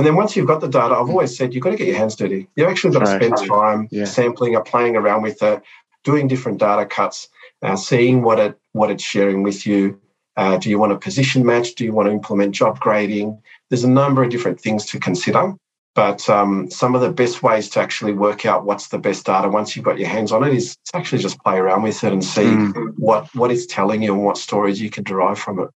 And 0.00 0.06
then 0.06 0.16
once 0.16 0.34
you've 0.34 0.46
got 0.46 0.62
the 0.62 0.66
data, 0.66 0.94
I've 0.94 1.10
always 1.10 1.36
said 1.36 1.52
you've 1.52 1.62
got 1.62 1.72
to 1.72 1.76
get 1.76 1.86
your 1.86 1.98
hands 1.98 2.16
dirty. 2.16 2.48
You've 2.56 2.70
actually 2.70 2.94
got 2.94 3.00
to 3.00 3.06
spend 3.06 3.36
time 3.46 3.86
yeah. 3.90 4.06
sampling 4.06 4.56
or 4.56 4.64
playing 4.64 4.96
around 4.96 5.20
with 5.20 5.42
it, 5.42 5.62
doing 6.04 6.26
different 6.26 6.56
data 6.56 6.86
cuts, 6.86 7.28
uh, 7.60 7.76
seeing 7.76 8.22
what 8.22 8.38
it 8.38 8.58
what 8.72 8.90
it's 8.90 9.04
sharing 9.04 9.42
with 9.42 9.66
you. 9.66 10.00
Uh, 10.38 10.56
do 10.56 10.70
you 10.70 10.78
want 10.78 10.92
a 10.92 10.96
position 10.96 11.44
match? 11.44 11.74
Do 11.74 11.84
you 11.84 11.92
want 11.92 12.08
to 12.08 12.12
implement 12.12 12.54
job 12.54 12.80
grading? 12.80 13.42
There's 13.68 13.84
a 13.84 13.90
number 13.90 14.22
of 14.22 14.30
different 14.30 14.58
things 14.58 14.86
to 14.86 14.98
consider. 14.98 15.52
But 15.94 16.30
um, 16.30 16.70
some 16.70 16.94
of 16.94 17.02
the 17.02 17.12
best 17.12 17.42
ways 17.42 17.68
to 17.68 17.80
actually 17.80 18.14
work 18.14 18.46
out 18.46 18.64
what's 18.64 18.88
the 18.88 18.98
best 18.98 19.26
data 19.26 19.50
once 19.50 19.76
you've 19.76 19.84
got 19.84 19.98
your 19.98 20.08
hands 20.08 20.32
on 20.32 20.44
it 20.44 20.54
is 20.54 20.78
to 20.86 20.96
actually 20.96 21.20
just 21.20 21.38
play 21.40 21.58
around 21.58 21.82
with 21.82 22.02
it 22.02 22.10
and 22.10 22.24
see 22.24 22.44
mm. 22.44 22.94
what 22.96 23.28
what 23.34 23.50
it's 23.50 23.66
telling 23.66 24.02
you 24.02 24.14
and 24.14 24.24
what 24.24 24.38
stories 24.38 24.80
you 24.80 24.88
can 24.88 25.04
derive 25.04 25.38
from 25.38 25.58
it. 25.58 25.68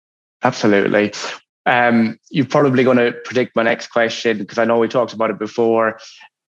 Absolutely. 0.44 1.12
Um, 1.66 2.20
you're 2.30 2.46
probably 2.46 2.84
going 2.84 2.98
to 2.98 3.14
predict 3.24 3.56
my 3.56 3.64
next 3.64 3.88
question 3.88 4.38
because 4.38 4.58
I 4.58 4.66
know 4.66 4.80
we 4.80 4.88
talked 4.88 5.14
about 5.14 5.30
it 5.30 5.40
before. 5.40 6.00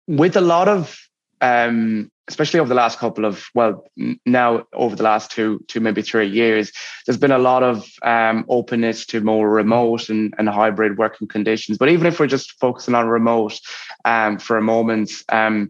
With 0.07 0.37
a 0.37 0.41
lot 0.41 0.69
of 0.69 0.97
um, 1.41 2.11
especially 2.31 2.61
over 2.61 2.69
the 2.69 2.75
last 2.75 2.99
couple 3.01 3.25
of 3.25 3.45
well 3.55 3.85
now 4.25 4.65
over 4.73 4.95
the 4.95 5.03
last 5.03 5.33
two 5.33 5.61
two 5.67 5.81
maybe 5.81 6.01
three 6.01 6.29
years 6.29 6.71
there's 7.05 7.19
been 7.19 7.33
a 7.33 7.39
lot 7.39 7.63
of 7.63 7.91
um, 8.03 8.45
openness 8.49 9.05
to 9.05 9.21
more 9.21 9.51
remote 9.51 10.09
and, 10.09 10.33
and 10.39 10.49
hybrid 10.49 10.97
working 10.97 11.27
conditions 11.27 11.77
but 11.77 11.89
even 11.89 12.07
if 12.07 12.21
we're 12.21 12.29
just 12.29 12.53
focusing 12.61 12.95
on 12.95 13.09
remote 13.09 13.59
um, 14.05 14.39
for 14.39 14.57
a 14.57 14.63
moment 14.63 15.11
um, 15.31 15.69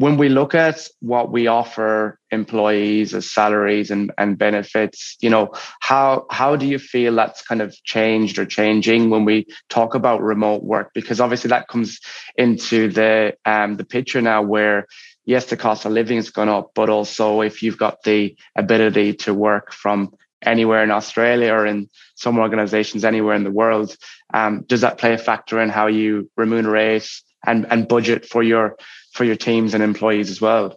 when 0.00 0.16
we 0.16 0.28
look 0.30 0.54
at 0.54 0.88
what 1.00 1.30
we 1.30 1.46
offer 1.46 2.18
employees 2.30 3.12
as 3.12 3.30
salaries 3.30 3.90
and, 3.90 4.10
and 4.16 4.38
benefits 4.38 5.16
you 5.20 5.28
know 5.28 5.52
how 5.80 6.26
how 6.30 6.56
do 6.56 6.66
you 6.66 6.78
feel 6.78 7.14
that's 7.14 7.42
kind 7.42 7.60
of 7.60 7.74
changed 7.84 8.38
or 8.38 8.46
changing 8.46 9.10
when 9.10 9.24
we 9.24 9.46
talk 9.68 9.94
about 9.94 10.22
remote 10.22 10.62
work? 10.62 10.90
Because 10.94 11.20
obviously 11.20 11.48
that 11.48 11.68
comes 11.68 12.00
into 12.36 12.88
the 12.88 13.36
um, 13.44 13.76
the 13.76 13.84
picture 13.84 14.22
now 14.22 14.42
where 14.42 14.86
yes, 15.24 15.46
the 15.46 15.56
cost 15.56 15.84
of 15.84 15.92
living 15.92 16.16
has 16.16 16.30
gone 16.30 16.48
up, 16.48 16.70
but 16.74 16.88
also 16.88 17.40
if 17.42 17.62
you've 17.62 17.78
got 17.78 18.02
the 18.04 18.36
ability 18.56 19.14
to 19.14 19.34
work 19.34 19.72
from 19.72 20.12
anywhere 20.42 20.82
in 20.82 20.90
Australia 20.90 21.52
or 21.52 21.66
in 21.66 21.88
some 22.14 22.38
organizations 22.38 23.04
anywhere 23.04 23.34
in 23.34 23.44
the 23.44 23.50
world, 23.50 23.94
um, 24.32 24.64
does 24.66 24.80
that 24.80 24.98
play 24.98 25.12
a 25.12 25.18
factor 25.18 25.60
in 25.60 25.68
how 25.68 25.86
you 25.86 26.30
remunerate 26.36 27.08
and, 27.46 27.66
and 27.70 27.88
budget 27.88 28.24
for 28.24 28.42
your 28.42 28.76
for 29.10 29.24
your 29.24 29.36
teams 29.36 29.74
and 29.74 29.82
employees 29.82 30.30
as 30.30 30.40
well? 30.40 30.76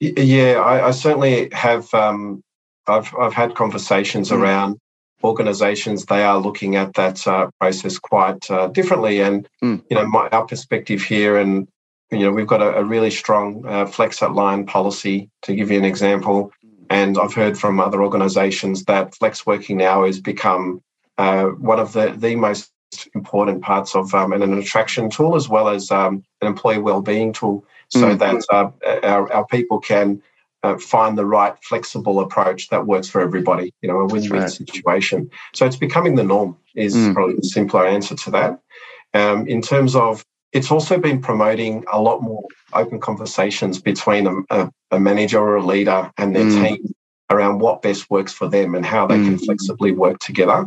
Yeah, 0.00 0.62
I, 0.64 0.88
I 0.88 0.90
certainly 0.92 1.50
have. 1.52 1.92
Um, 1.94 2.42
I've 2.86 3.14
I've 3.16 3.34
had 3.34 3.54
conversations 3.54 4.30
mm. 4.30 4.38
around 4.38 4.78
organizations 5.22 6.06
they 6.06 6.22
are 6.22 6.38
looking 6.38 6.76
at 6.76 6.94
that 6.94 7.26
uh, 7.26 7.50
process 7.60 7.98
quite 7.98 8.50
uh, 8.50 8.68
differently 8.68 9.20
and 9.20 9.46
mm. 9.62 9.82
you 9.90 9.94
know 9.94 10.06
my, 10.06 10.26
our 10.30 10.46
perspective 10.46 11.02
here 11.02 11.36
and 11.36 11.68
you 12.10 12.20
know, 12.20 12.32
we've 12.32 12.46
got 12.46 12.62
a, 12.62 12.76
a 12.76 12.84
really 12.84 13.10
strong 13.10 13.64
uh, 13.66 13.86
flex 13.86 14.22
at 14.22 14.32
Lion 14.32 14.66
policy. 14.66 15.30
To 15.42 15.54
give 15.54 15.70
you 15.70 15.78
an 15.78 15.84
example, 15.84 16.52
and 16.88 17.16
I've 17.18 17.34
heard 17.34 17.58
from 17.58 17.80
other 17.80 18.02
organisations 18.02 18.84
that 18.84 19.14
flex 19.14 19.46
working 19.46 19.76
now 19.76 20.04
has 20.04 20.20
become 20.20 20.82
uh, 21.18 21.46
one 21.46 21.78
of 21.78 21.92
the 21.92 22.12
the 22.16 22.34
most 22.36 22.72
important 23.14 23.62
parts 23.62 23.94
of 23.94 24.14
um, 24.14 24.32
an, 24.32 24.42
an 24.42 24.58
attraction 24.58 25.10
tool 25.10 25.36
as 25.36 25.48
well 25.48 25.68
as 25.68 25.90
um, 25.90 26.24
an 26.40 26.48
employee 26.48 26.78
well-being 26.78 27.32
tool, 27.32 27.64
so 27.88 28.14
mm. 28.14 28.18
that 28.18 28.44
uh, 28.52 29.06
our, 29.06 29.32
our 29.32 29.46
people 29.46 29.78
can 29.78 30.22
uh, 30.62 30.76
find 30.78 31.16
the 31.16 31.24
right 31.24 31.54
flexible 31.62 32.20
approach 32.20 32.68
that 32.68 32.86
works 32.86 33.08
for 33.08 33.20
everybody. 33.20 33.72
You 33.82 33.88
know, 33.88 34.00
a 34.00 34.06
win-win 34.06 34.42
right. 34.42 34.50
situation. 34.50 35.30
So 35.54 35.66
it's 35.66 35.76
becoming 35.76 36.16
the 36.16 36.24
norm. 36.24 36.56
Is 36.74 36.94
mm. 36.94 37.14
probably 37.14 37.36
the 37.36 37.42
simpler 37.42 37.86
answer 37.86 38.14
to 38.14 38.30
that. 38.30 38.60
Um, 39.12 39.48
in 39.48 39.60
terms 39.60 39.96
of 39.96 40.24
it's 40.52 40.70
also 40.70 40.98
been 40.98 41.20
promoting 41.20 41.84
a 41.92 42.00
lot 42.00 42.22
more 42.22 42.44
open 42.72 43.00
conversations 43.00 43.80
between 43.80 44.26
a, 44.26 44.34
a, 44.50 44.70
a 44.92 45.00
manager 45.00 45.38
or 45.38 45.56
a 45.56 45.64
leader 45.64 46.10
and 46.18 46.34
their 46.34 46.44
mm. 46.44 46.68
team 46.68 46.94
around 47.30 47.60
what 47.60 47.82
best 47.82 48.10
works 48.10 48.32
for 48.32 48.48
them 48.48 48.74
and 48.74 48.84
how 48.84 49.06
they 49.06 49.16
mm. 49.16 49.24
can 49.24 49.38
flexibly 49.38 49.92
work 49.92 50.18
together. 50.18 50.66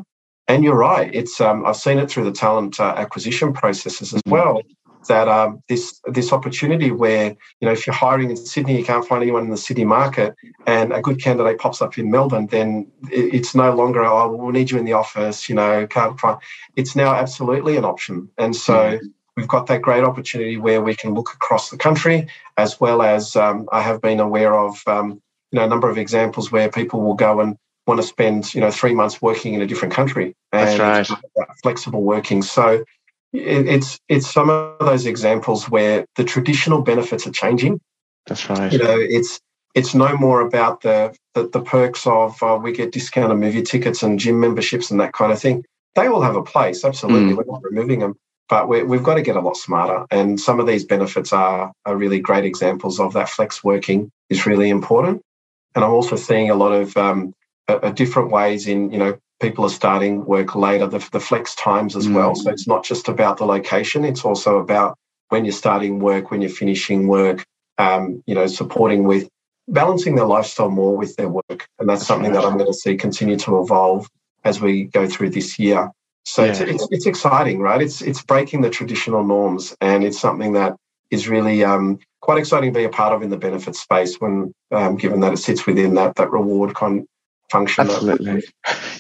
And 0.54 0.64
you're 0.64 0.76
right; 0.76 1.10
it's 1.12 1.42
um, 1.42 1.66
I've 1.66 1.78
seen 1.78 1.98
it 1.98 2.12
through 2.12 2.26
the 2.26 2.32
talent 2.32 2.80
uh, 2.80 2.94
acquisition 2.96 3.54
processes 3.54 4.14
as 4.14 4.22
mm. 4.22 4.32
well. 4.32 4.62
That 5.08 5.28
um, 5.28 5.64
this 5.68 6.00
this 6.06 6.32
opportunity 6.32 6.92
where 6.92 7.36
you 7.60 7.66
know 7.66 7.72
if 7.72 7.88
you're 7.88 7.96
hiring 7.96 8.30
in 8.30 8.38
Sydney, 8.38 8.78
you 8.78 8.86
can't 8.86 9.04
find 9.04 9.24
anyone 9.24 9.46
in 9.46 9.50
the 9.50 9.58
city 9.58 9.84
market, 9.84 10.36
and 10.68 10.94
a 10.94 11.02
good 11.02 11.20
candidate 11.20 11.58
pops 11.58 11.82
up 11.82 11.98
in 11.98 12.12
Melbourne, 12.12 12.46
then 12.52 12.86
it's 13.10 13.56
no 13.56 13.74
longer 13.74 14.06
oh 14.06 14.32
we'll 14.32 14.52
need 14.52 14.70
you 14.70 14.78
in 14.78 14.86
the 14.86 14.94
office. 14.94 15.50
You 15.50 15.56
know, 15.56 15.88
can't 15.88 16.20
find. 16.20 16.38
It's 16.76 16.96
now 16.96 17.16
absolutely 17.16 17.76
an 17.76 17.86
option, 17.86 18.30
and 18.38 18.56
so. 18.56 18.76
Mm 18.76 19.00
we've 19.36 19.48
got 19.48 19.66
that 19.66 19.82
great 19.82 20.04
opportunity 20.04 20.58
where 20.58 20.80
we 20.80 20.94
can 20.94 21.16
look 21.16 21.34
across 21.34 21.72
the 21.72 21.78
country, 21.78 22.28
as 22.56 22.80
well 22.80 23.02
as 23.02 23.36
um, 23.36 23.68
I 23.72 23.82
have 23.82 24.00
been 24.00 24.20
aware 24.20 24.56
of 24.56 24.80
um, 24.86 25.20
you 25.52 25.58
know 25.58 25.66
a 25.66 25.68
number 25.68 25.90
of 25.90 25.98
examples 25.98 26.52
where 26.52 26.70
people 26.70 27.02
will 27.02 27.16
go 27.16 27.40
and 27.40 27.58
want 27.88 28.00
to 28.00 28.08
spend 28.08 28.54
you 28.54 28.62
know 28.62 28.72
three 28.72 28.94
months 28.94 29.22
working 29.22 29.54
in 29.54 29.62
a 29.62 29.68
different 29.68 29.94
country 29.94 30.36
and 30.52 30.80
That's 30.80 31.10
right. 31.10 31.20
flexible 31.62 32.02
working. 32.02 32.42
So 32.42 32.84
it, 33.34 33.68
it's 33.68 34.00
it's 34.08 34.32
some 34.32 34.50
of 34.50 34.80
those 34.80 35.06
examples 35.06 35.70
where 35.70 36.06
the 36.16 36.24
traditional 36.24 36.82
benefits 36.82 37.28
are 37.28 37.32
changing. 37.32 37.80
That's 38.28 38.50
right. 38.50 38.72
You 38.72 38.80
know, 38.80 38.98
it's 38.98 39.40
it's 39.76 39.96
no 39.96 40.16
more 40.16 40.42
about 40.42 40.82
the 40.82 41.16
the, 41.34 41.48
the 41.48 41.62
perks 41.62 42.06
of 42.06 42.42
uh, 42.44 42.60
we 42.62 42.72
get 42.72 42.92
discounted 42.92 43.38
movie 43.38 43.64
tickets 43.64 44.04
and 44.04 44.20
gym 44.20 44.40
memberships 44.40 44.92
and 44.92 45.00
that 45.00 45.14
kind 45.14 45.32
of 45.32 45.40
thing. 45.40 45.66
They 45.96 46.10
will 46.10 46.22
have 46.22 46.36
a 46.36 46.44
place, 46.44 46.84
absolutely. 46.86 47.34
Mm. 47.34 47.38
We're 47.38 47.52
not 47.52 47.64
removing 47.64 48.00
them, 48.00 48.16
but 48.50 48.68
we 48.68 48.80
have 48.80 49.04
got 49.04 49.16
to 49.16 49.22
get 49.22 49.36
a 49.36 49.42
lot 49.42 49.58
smarter. 49.58 50.06
And 50.10 50.40
some 50.40 50.60
of 50.60 50.66
these 50.66 50.84
benefits 50.86 51.32
are, 51.32 51.72
are 51.86 51.96
really 51.96 52.20
great 52.20 52.46
examples 52.46 53.00
of 53.00 53.14
that 53.14 53.30
flex 53.30 53.64
working 53.64 54.12
is 54.30 54.48
really 54.48 54.70
important. 54.70 55.22
And 55.76 55.84
I'm 55.84 55.92
also 55.92 56.16
seeing 56.16 56.50
a 56.50 56.56
lot 56.56 56.72
of 56.72 56.96
um, 56.98 57.34
a, 57.68 57.78
a 57.78 57.94
different 57.94 58.32
ways 58.32 58.68
in, 58.68 58.92
you 58.92 58.98
know, 58.98 59.18
people 59.42 59.66
are 59.66 59.70
starting 59.70 60.26
work 60.26 60.56
later, 60.56 60.88
the, 60.88 61.08
the 61.12 61.20
flex 61.20 61.56
times 61.56 61.96
as 61.96 62.08
mm. 62.08 62.16
well. 62.16 62.36
So 62.36 62.50
it's 62.50 62.68
not 62.68 62.84
just 62.84 63.10
about 63.10 63.38
the 63.38 63.46
location, 63.46 64.06
it's 64.06 64.24
also 64.24 64.58
about 64.58 64.98
when 65.30 65.46
you're 65.46 65.52
starting 65.52 66.00
work, 66.00 66.32
when 66.32 66.42
you're 66.42 66.50
finishing 66.50 67.08
work, 67.08 67.46
um, 67.78 68.24
you 68.26 68.36
know, 68.36 68.48
supporting 68.48 69.04
with 69.04 69.28
balancing 69.68 70.16
their 70.16 70.26
lifestyle 70.26 70.70
more 70.70 70.96
with 70.96 71.16
their 71.16 71.30
work. 71.30 71.68
And 71.80 71.90
that's 71.90 72.06
something 72.06 72.34
that 72.34 72.46
I'm 72.46 72.58
going 72.58 72.72
to 72.72 72.74
see 72.74 72.96
continue 72.96 73.38
to 73.40 73.60
evolve 73.60 74.08
as 74.44 74.62
we 74.62 74.86
go 74.86 75.08
through 75.08 75.32
this 75.32 75.58
year. 75.58 75.92
So 76.26 76.44
yeah. 76.44 76.52
it's, 76.52 76.60
it's, 76.62 76.88
it's 76.92 77.06
exciting, 77.06 77.60
right? 77.60 77.82
It's 77.82 78.02
it's 78.02 78.24
breaking 78.24 78.62
the 78.62 78.70
traditional 78.70 79.24
norms, 79.24 79.76
and 79.82 80.04
it's 80.04 80.20
something 80.20 80.54
that 80.54 80.76
is 81.12 81.28
really 81.28 81.64
um, 81.66 82.00
quite 82.22 82.38
exciting 82.38 82.74
to 82.74 82.80
be 82.80 82.86
a 82.86 82.90
part 82.90 83.14
of 83.14 83.22
in 83.22 83.30
the 83.30 83.38
benefit 83.38 83.76
space. 83.76 84.16
When 84.22 84.54
um, 84.72 84.96
given 84.96 85.20
that 85.20 85.34
it 85.34 85.38
sits 85.38 85.66
within 85.66 85.96
that 85.96 86.16
that 86.16 86.32
reward 86.32 86.76
con- 86.76 87.06
Absolutely, 87.54 88.44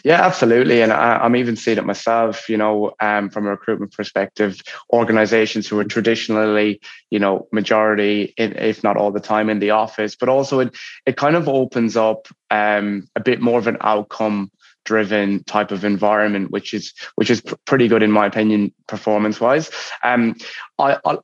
yeah, 0.03 0.21
absolutely. 0.21 0.81
And 0.81 0.91
I, 0.91 1.25
am 1.25 1.35
even 1.35 1.55
seeing 1.55 1.77
it 1.77 1.85
myself. 1.85 2.49
You 2.49 2.57
know, 2.57 2.93
um, 2.99 3.29
from 3.29 3.47
a 3.47 3.51
recruitment 3.51 3.93
perspective, 3.93 4.61
organisations 4.91 5.67
who 5.67 5.79
are 5.79 5.83
traditionally, 5.83 6.81
you 7.09 7.19
know, 7.19 7.47
majority, 7.51 8.33
if 8.37 8.83
not 8.83 8.97
all 8.97 9.11
the 9.11 9.19
time, 9.19 9.49
in 9.49 9.59
the 9.59 9.71
office, 9.71 10.15
but 10.15 10.29
also 10.29 10.59
it 10.59 10.75
it 11.05 11.17
kind 11.17 11.35
of 11.35 11.49
opens 11.49 11.97
up 11.97 12.27
um, 12.51 13.07
a 13.15 13.19
bit 13.19 13.41
more 13.41 13.59
of 13.59 13.67
an 13.67 13.77
outcome 13.81 14.51
driven 14.85 15.43
type 15.45 15.71
of 15.71 15.85
environment, 15.85 16.51
which 16.51 16.73
is 16.73 16.93
which 17.15 17.29
is 17.29 17.41
pr- 17.41 17.55
pretty 17.65 17.87
good 17.87 18.03
in 18.03 18.11
my 18.11 18.25
opinion, 18.25 18.73
performance 18.87 19.39
wise. 19.39 19.71
Um, 20.03 20.35
I, 20.77 20.97
I 21.05 21.17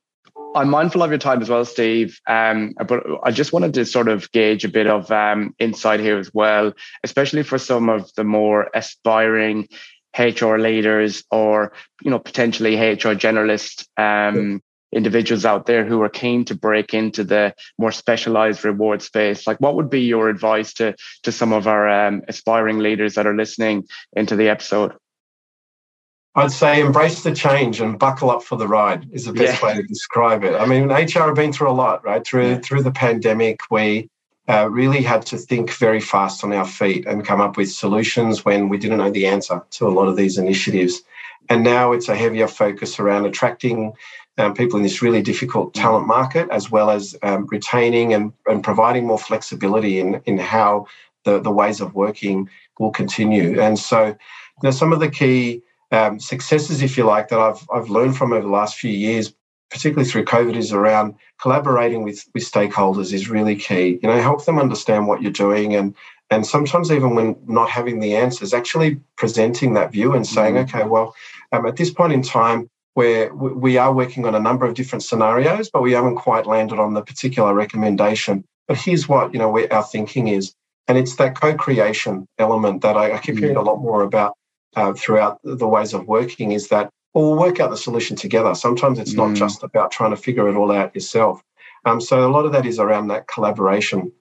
I'm 0.56 0.70
mindful 0.70 1.04
of 1.04 1.12
your 1.12 1.20
time 1.20 1.42
as 1.42 1.50
well, 1.50 1.64
Steve. 1.64 2.20
Um, 2.28 2.74
but 2.88 3.04
I 3.24 3.32
just 3.32 3.54
wanted 3.54 3.76
to 3.76 3.86
sort 3.86 4.08
of 4.08 4.32
gauge 4.32 4.66
a 4.66 4.70
bit 4.70 4.88
of 4.88 5.12
um, 5.12 5.54
insight 5.60 6.00
here 6.00 6.18
as 6.18 6.34
well, 6.34 6.74
especially 7.04 7.44
for 7.44 7.58
some 7.58 7.90
of 7.90 8.12
the 8.16 8.24
more 8.24 8.70
aspiring 8.74 9.68
HR 10.18 10.58
leaders 10.58 11.24
or 11.30 11.74
you 12.04 12.10
know 12.10 12.20
potentially 12.20 12.76
HR 12.76 13.14
generalist 13.16 13.86
um, 13.98 14.62
individuals 14.92 15.46
out 15.46 15.68
there 15.68 15.86
who 15.86 16.02
are 16.02 16.10
keen 16.10 16.46
to 16.46 16.56
break 16.56 16.94
into 16.96 17.24
the 17.24 17.54
more 17.78 17.92
specialized 17.92 18.66
reward 18.66 19.04
space 19.04 19.46
like 19.46 19.60
what 19.60 19.76
would 19.76 19.90
be 19.90 20.02
your 20.02 20.30
advice 20.30 20.74
to 20.74 20.96
to 21.22 21.32
some 21.32 21.54
of 21.54 21.68
our 21.68 21.88
um, 21.88 22.24
aspiring 22.28 22.80
leaders 22.80 23.14
that 23.14 23.28
are 23.28 23.36
listening 23.36 23.84
into 24.14 24.36
the 24.36 24.50
episode 24.50 24.94
I'd 26.36 26.52
say 26.52 26.80
embrace 26.80 27.24
the 27.24 27.34
change 27.34 27.82
and 27.82 27.98
buckle 27.98 28.30
up 28.30 28.44
for 28.44 28.56
the 28.56 28.68
ride 28.68 29.10
is 29.12 29.26
the 29.26 29.34
best 29.34 29.62
yeah. 29.62 29.68
way 29.68 29.76
to 29.76 29.84
describe 29.84 30.44
it. 30.44 30.54
I 30.56 30.66
mean, 30.66 30.88
HR 30.88 31.26
have 31.26 31.36
been 31.36 31.52
through 31.52 31.72
a 31.72 31.74
lot, 31.74 32.04
right? 32.06 32.26
Through 32.26 32.50
yeah. 32.50 32.60
through 32.60 32.84
the 32.84 32.92
pandemic, 32.92 33.60
we 33.72 34.10
uh, 34.48 34.68
really 34.70 35.02
had 35.02 35.26
to 35.28 35.38
think 35.38 35.72
very 35.72 36.00
fast 36.00 36.44
on 36.44 36.54
our 36.54 36.66
feet 36.66 37.06
and 37.06 37.26
come 37.26 37.42
up 37.42 37.58
with 37.58 37.72
solutions 37.72 38.46
when 38.46 38.70
we 38.70 38.78
didn't 38.78 38.98
know 38.98 39.12
the 39.12 39.28
answer 39.28 39.62
to 39.72 39.88
a 39.88 39.90
lot 39.90 40.08
of 40.08 40.16
these 40.16 40.38
initiatives. 40.38 41.02
And 41.50 41.64
now 41.64 41.92
it's 41.92 42.10
a 42.10 42.16
heavier 42.16 42.48
focus 42.48 43.00
around 43.00 43.26
attracting 43.26 43.94
um, 44.38 44.54
people 44.54 44.78
in 44.78 44.84
this 44.84 45.02
really 45.02 45.22
difficult 45.22 45.74
talent 45.74 46.08
market, 46.08 46.48
as 46.52 46.72
well 46.72 46.90
as 46.90 47.16
um, 47.24 47.48
retaining 47.48 48.14
and, 48.14 48.34
and 48.48 48.64
providing 48.64 49.06
more 49.06 49.20
flexibility 49.20 50.00
in, 50.00 50.22
in 50.26 50.38
how 50.38 50.88
the, 51.26 51.40
the 51.40 51.52
ways 51.52 51.82
of 51.82 51.94
working 51.94 52.50
will 52.80 52.92
continue. 52.92 53.60
And 53.60 53.78
so, 53.78 54.08
you 54.08 54.16
know, 54.64 54.72
some 54.72 54.94
of 54.94 55.00
the 55.00 55.10
key 55.10 55.62
um, 55.92 56.20
successes, 56.20 56.82
if 56.82 56.98
you 56.98 57.06
like, 57.06 57.30
that 57.30 57.40
I've, 57.40 57.68
I've 57.74 57.90
learned 57.90 58.18
from 58.18 58.34
over 58.34 58.42
the 58.42 58.48
last 58.48 58.78
few 58.78 58.92
years, 58.92 59.34
particularly 59.72 60.10
through 60.10 60.26
COVID, 60.26 60.56
is 60.56 60.72
around 60.72 61.16
collaborating 61.42 62.04
with, 62.04 62.26
with 62.34 62.44
stakeholders 62.44 63.14
is 63.14 63.30
really 63.30 63.56
key. 63.56 64.00
You 64.02 64.10
know, 64.10 64.22
help 64.22 64.46
them 64.46 64.60
understand 64.60 65.08
what 65.08 65.22
you're 65.22 65.32
doing 65.32 65.76
and 65.76 65.96
and 66.32 66.46
sometimes 66.46 66.92
even 66.92 67.16
when 67.16 67.36
not 67.48 67.70
having 67.70 68.00
the 68.00 68.16
answers, 68.16 68.54
actually 68.54 69.00
presenting 69.18 69.74
that 69.74 69.92
view 69.92 70.14
and 70.14 70.28
saying, 70.28 70.56
mm-hmm. 70.56 70.76
okay, 70.76 70.88
well, 70.88 71.16
um, 71.52 71.66
at 71.66 71.76
this 71.76 71.92
point 71.92 72.14
in 72.14 72.22
time, 72.22 72.70
where 72.94 73.34
we 73.34 73.78
are 73.78 73.94
working 73.94 74.26
on 74.26 74.36
a 74.36 74.40
number 74.40 74.66
of 74.66 74.74
different 74.74 75.04
scenarios, 75.04 75.70
but 75.70 75.82
we 75.82 75.94
haven't 75.94 76.18
quite 76.18 76.46
landed 76.46 76.80
on 76.80 76.94
the 76.94 77.02
particular 77.02 77.54
recommendation. 77.54 78.44
But 78.68 78.78
here's 78.78 79.08
what 79.08 79.34
you 79.34 79.40
know 79.40 79.50
where 79.50 79.72
our 79.74 79.84
thinking 79.84 80.28
is, 80.28 80.54
and 80.88 80.98
it's 80.98 81.16
that 81.16 81.40
co-creation 81.40 82.28
element 82.38 82.82
that 82.82 82.98
I, 82.98 83.14
I 83.14 83.18
keep 83.20 83.38
hearing 83.38 83.56
a 83.56 83.62
lot 83.62 83.78
more 83.78 84.04
about 84.04 84.36
uh, 84.76 84.94
throughout 84.94 85.40
the 85.44 85.68
ways 85.68 85.94
of 85.94 86.08
working. 86.08 86.52
Is 86.52 86.70
that 86.70 86.90
well, 87.14 87.32
we'll 87.32 87.40
work 87.40 87.60
out 87.60 87.70
the 87.70 87.78
solution 87.78 88.16
together. 88.16 88.54
Sometimes 88.56 89.00
it's 89.00 89.14
not 89.14 89.30
mm. 89.30 89.36
just 89.36 89.64
about 89.64 89.92
trying 89.92 90.12
to 90.12 90.18
figure 90.18 90.48
it 90.48 90.56
all 90.56 90.72
out 90.72 90.94
yourself. 90.94 91.42
Um, 91.86 92.02
so 92.02 92.28
a 92.28 92.32
lot 92.32 92.46
of 92.46 92.52
that 92.52 92.66
is 92.66 92.80
around 92.80 93.08
that 93.08 93.28
collaboration. 93.28 94.12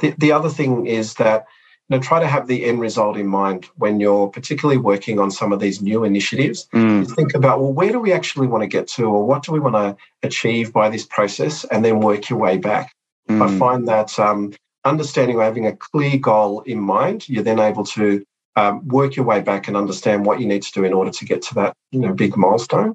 The, 0.00 0.14
the 0.18 0.32
other 0.32 0.48
thing 0.48 0.86
is 0.86 1.14
that 1.14 1.44
you 1.88 1.96
know, 1.96 2.02
try 2.02 2.18
to 2.20 2.26
have 2.26 2.46
the 2.46 2.64
end 2.64 2.80
result 2.80 3.16
in 3.16 3.26
mind 3.26 3.66
when 3.76 4.00
you're 4.00 4.28
particularly 4.28 4.78
working 4.78 5.18
on 5.18 5.30
some 5.30 5.52
of 5.52 5.60
these 5.60 5.82
new 5.82 6.04
initiatives. 6.04 6.66
Mm. 6.72 7.10
Think 7.14 7.34
about, 7.34 7.60
well, 7.60 7.72
where 7.72 7.92
do 7.92 8.00
we 8.00 8.12
actually 8.12 8.46
want 8.46 8.62
to 8.62 8.68
get 8.68 8.88
to, 8.88 9.04
or 9.04 9.26
what 9.26 9.42
do 9.42 9.52
we 9.52 9.60
want 9.60 9.74
to 9.74 9.96
achieve 10.22 10.72
by 10.72 10.88
this 10.88 11.04
process, 11.04 11.64
and 11.64 11.84
then 11.84 12.00
work 12.00 12.30
your 12.30 12.38
way 12.38 12.56
back. 12.56 12.94
Mm. 13.28 13.42
I 13.42 13.58
find 13.58 13.88
that 13.88 14.18
um, 14.18 14.54
understanding 14.84 15.36
or 15.36 15.42
having 15.42 15.66
a 15.66 15.76
clear 15.76 16.16
goal 16.16 16.60
in 16.60 16.80
mind, 16.80 17.28
you're 17.28 17.44
then 17.44 17.60
able 17.60 17.84
to 17.84 18.24
um, 18.56 18.86
work 18.88 19.16
your 19.16 19.24
way 19.24 19.40
back 19.40 19.68
and 19.68 19.76
understand 19.76 20.26
what 20.26 20.40
you 20.40 20.46
need 20.46 20.62
to 20.62 20.72
do 20.72 20.84
in 20.84 20.92
order 20.92 21.10
to 21.10 21.24
get 21.24 21.42
to 21.42 21.54
that 21.54 21.74
you 21.90 22.00
know 22.00 22.12
big 22.12 22.36
milestone. 22.36 22.94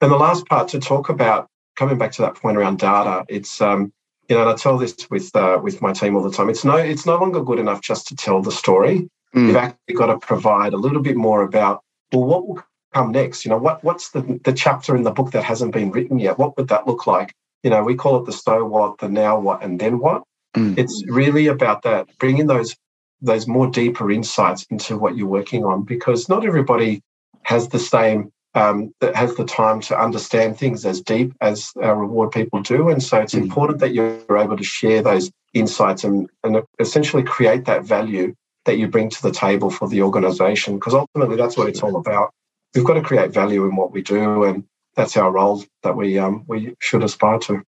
And 0.00 0.12
the 0.12 0.16
last 0.16 0.46
part 0.46 0.68
to 0.68 0.78
talk 0.78 1.08
about, 1.08 1.48
coming 1.76 1.98
back 1.98 2.12
to 2.12 2.22
that 2.22 2.36
point 2.36 2.56
around 2.56 2.78
data, 2.78 3.24
it's 3.28 3.60
um, 3.60 3.92
you 4.28 4.36
know, 4.36 4.42
and 4.42 4.50
I 4.50 4.54
tell 4.54 4.76
this 4.78 4.94
with 5.10 5.34
uh, 5.34 5.58
with 5.62 5.80
my 5.80 5.92
team 5.92 6.14
all 6.14 6.22
the 6.22 6.30
time. 6.30 6.50
It's 6.50 6.64
no, 6.64 6.76
it's 6.76 7.06
no 7.06 7.18
longer 7.18 7.42
good 7.42 7.58
enough 7.58 7.80
just 7.80 8.06
to 8.08 8.16
tell 8.16 8.42
the 8.42 8.52
story. 8.52 9.08
Mm. 9.34 9.46
You've 9.46 9.56
actually 9.56 9.94
got 9.94 10.06
to 10.06 10.18
provide 10.18 10.72
a 10.72 10.76
little 10.76 11.02
bit 11.02 11.16
more 11.16 11.42
about 11.42 11.82
well, 12.12 12.24
what 12.24 12.46
will 12.46 12.62
come 12.92 13.12
next. 13.12 13.44
You 13.44 13.50
know, 13.50 13.58
what 13.58 13.82
what's 13.82 14.10
the 14.10 14.40
the 14.44 14.52
chapter 14.52 14.94
in 14.96 15.02
the 15.02 15.10
book 15.10 15.32
that 15.32 15.44
hasn't 15.44 15.72
been 15.72 15.90
written 15.90 16.18
yet? 16.18 16.38
What 16.38 16.56
would 16.56 16.68
that 16.68 16.86
look 16.86 17.06
like? 17.06 17.34
You 17.62 17.70
know, 17.70 17.82
we 17.82 17.94
call 17.94 18.20
it 18.20 18.26
the 18.26 18.32
so 18.32 18.64
what, 18.64 18.98
the 18.98 19.08
now 19.08 19.38
what, 19.38 19.62
and 19.62 19.80
then 19.80 19.98
what. 19.98 20.22
Mm. 20.56 20.78
It's 20.78 21.02
really 21.08 21.46
about 21.46 21.82
that 21.82 22.06
bringing 22.18 22.46
those 22.46 22.76
those 23.20 23.46
more 23.46 23.68
deeper 23.68 24.10
insights 24.10 24.64
into 24.70 24.96
what 24.96 25.16
you're 25.16 25.26
working 25.26 25.64
on 25.64 25.82
because 25.84 26.28
not 26.28 26.44
everybody 26.44 27.02
has 27.42 27.68
the 27.68 27.78
same 27.78 28.32
um, 28.54 28.92
that 29.00 29.14
has 29.14 29.34
the 29.36 29.44
time 29.44 29.80
to 29.82 30.00
understand 30.00 30.58
things 30.58 30.84
as 30.84 31.00
deep 31.00 31.32
as 31.40 31.72
our 31.82 31.96
reward 31.96 32.32
people 32.32 32.62
do. 32.62 32.88
And 32.88 33.02
so 33.02 33.18
it's 33.18 33.34
mm. 33.34 33.42
important 33.42 33.80
that 33.80 33.92
you're 33.92 34.38
able 34.38 34.56
to 34.56 34.64
share 34.64 35.02
those 35.02 35.30
insights 35.54 36.04
and, 36.04 36.28
and 36.44 36.62
essentially 36.78 37.22
create 37.22 37.64
that 37.66 37.84
value 37.84 38.34
that 38.64 38.78
you 38.78 38.88
bring 38.88 39.10
to 39.10 39.22
the 39.22 39.30
table 39.30 39.70
for 39.70 39.88
the 39.88 40.02
organization 40.02 40.74
because 40.74 40.94
ultimately 40.94 41.36
that's 41.36 41.56
what 41.56 41.68
it's 41.68 41.82
all 41.82 41.96
about. 41.96 42.32
We've 42.74 42.84
got 42.84 42.94
to 42.94 43.02
create 43.02 43.32
value 43.32 43.64
in 43.64 43.76
what 43.76 43.92
we 43.92 44.02
do, 44.02 44.44
and 44.44 44.64
that's 44.94 45.16
our 45.16 45.30
role 45.30 45.64
that 45.82 45.96
we 45.96 46.18
um, 46.18 46.44
we 46.46 46.74
should 46.80 47.02
aspire 47.02 47.38
to. 47.40 47.62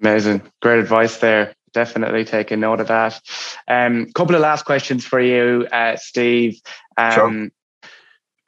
Amazing, 0.00 0.42
great 0.60 0.80
advice 0.80 1.16
there. 1.18 1.54
Definitely 1.72 2.24
taking 2.24 2.60
note 2.60 2.80
of 2.80 2.88
that. 2.88 3.20
A 3.68 3.86
um, 3.86 4.12
couple 4.14 4.34
of 4.34 4.42
last 4.42 4.64
questions 4.64 5.04
for 5.04 5.20
you, 5.20 5.66
uh, 5.72 5.96
Steve. 5.96 6.60
Um, 6.96 7.12
sure 7.12 7.48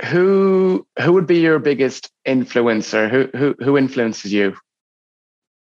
who 0.02 0.86
who 1.00 1.12
would 1.12 1.26
be 1.26 1.38
your 1.38 1.58
biggest 1.58 2.10
influencer? 2.26 3.10
Who 3.10 3.28
who 3.36 3.54
who 3.58 3.78
influences 3.78 4.32
you? 4.32 4.56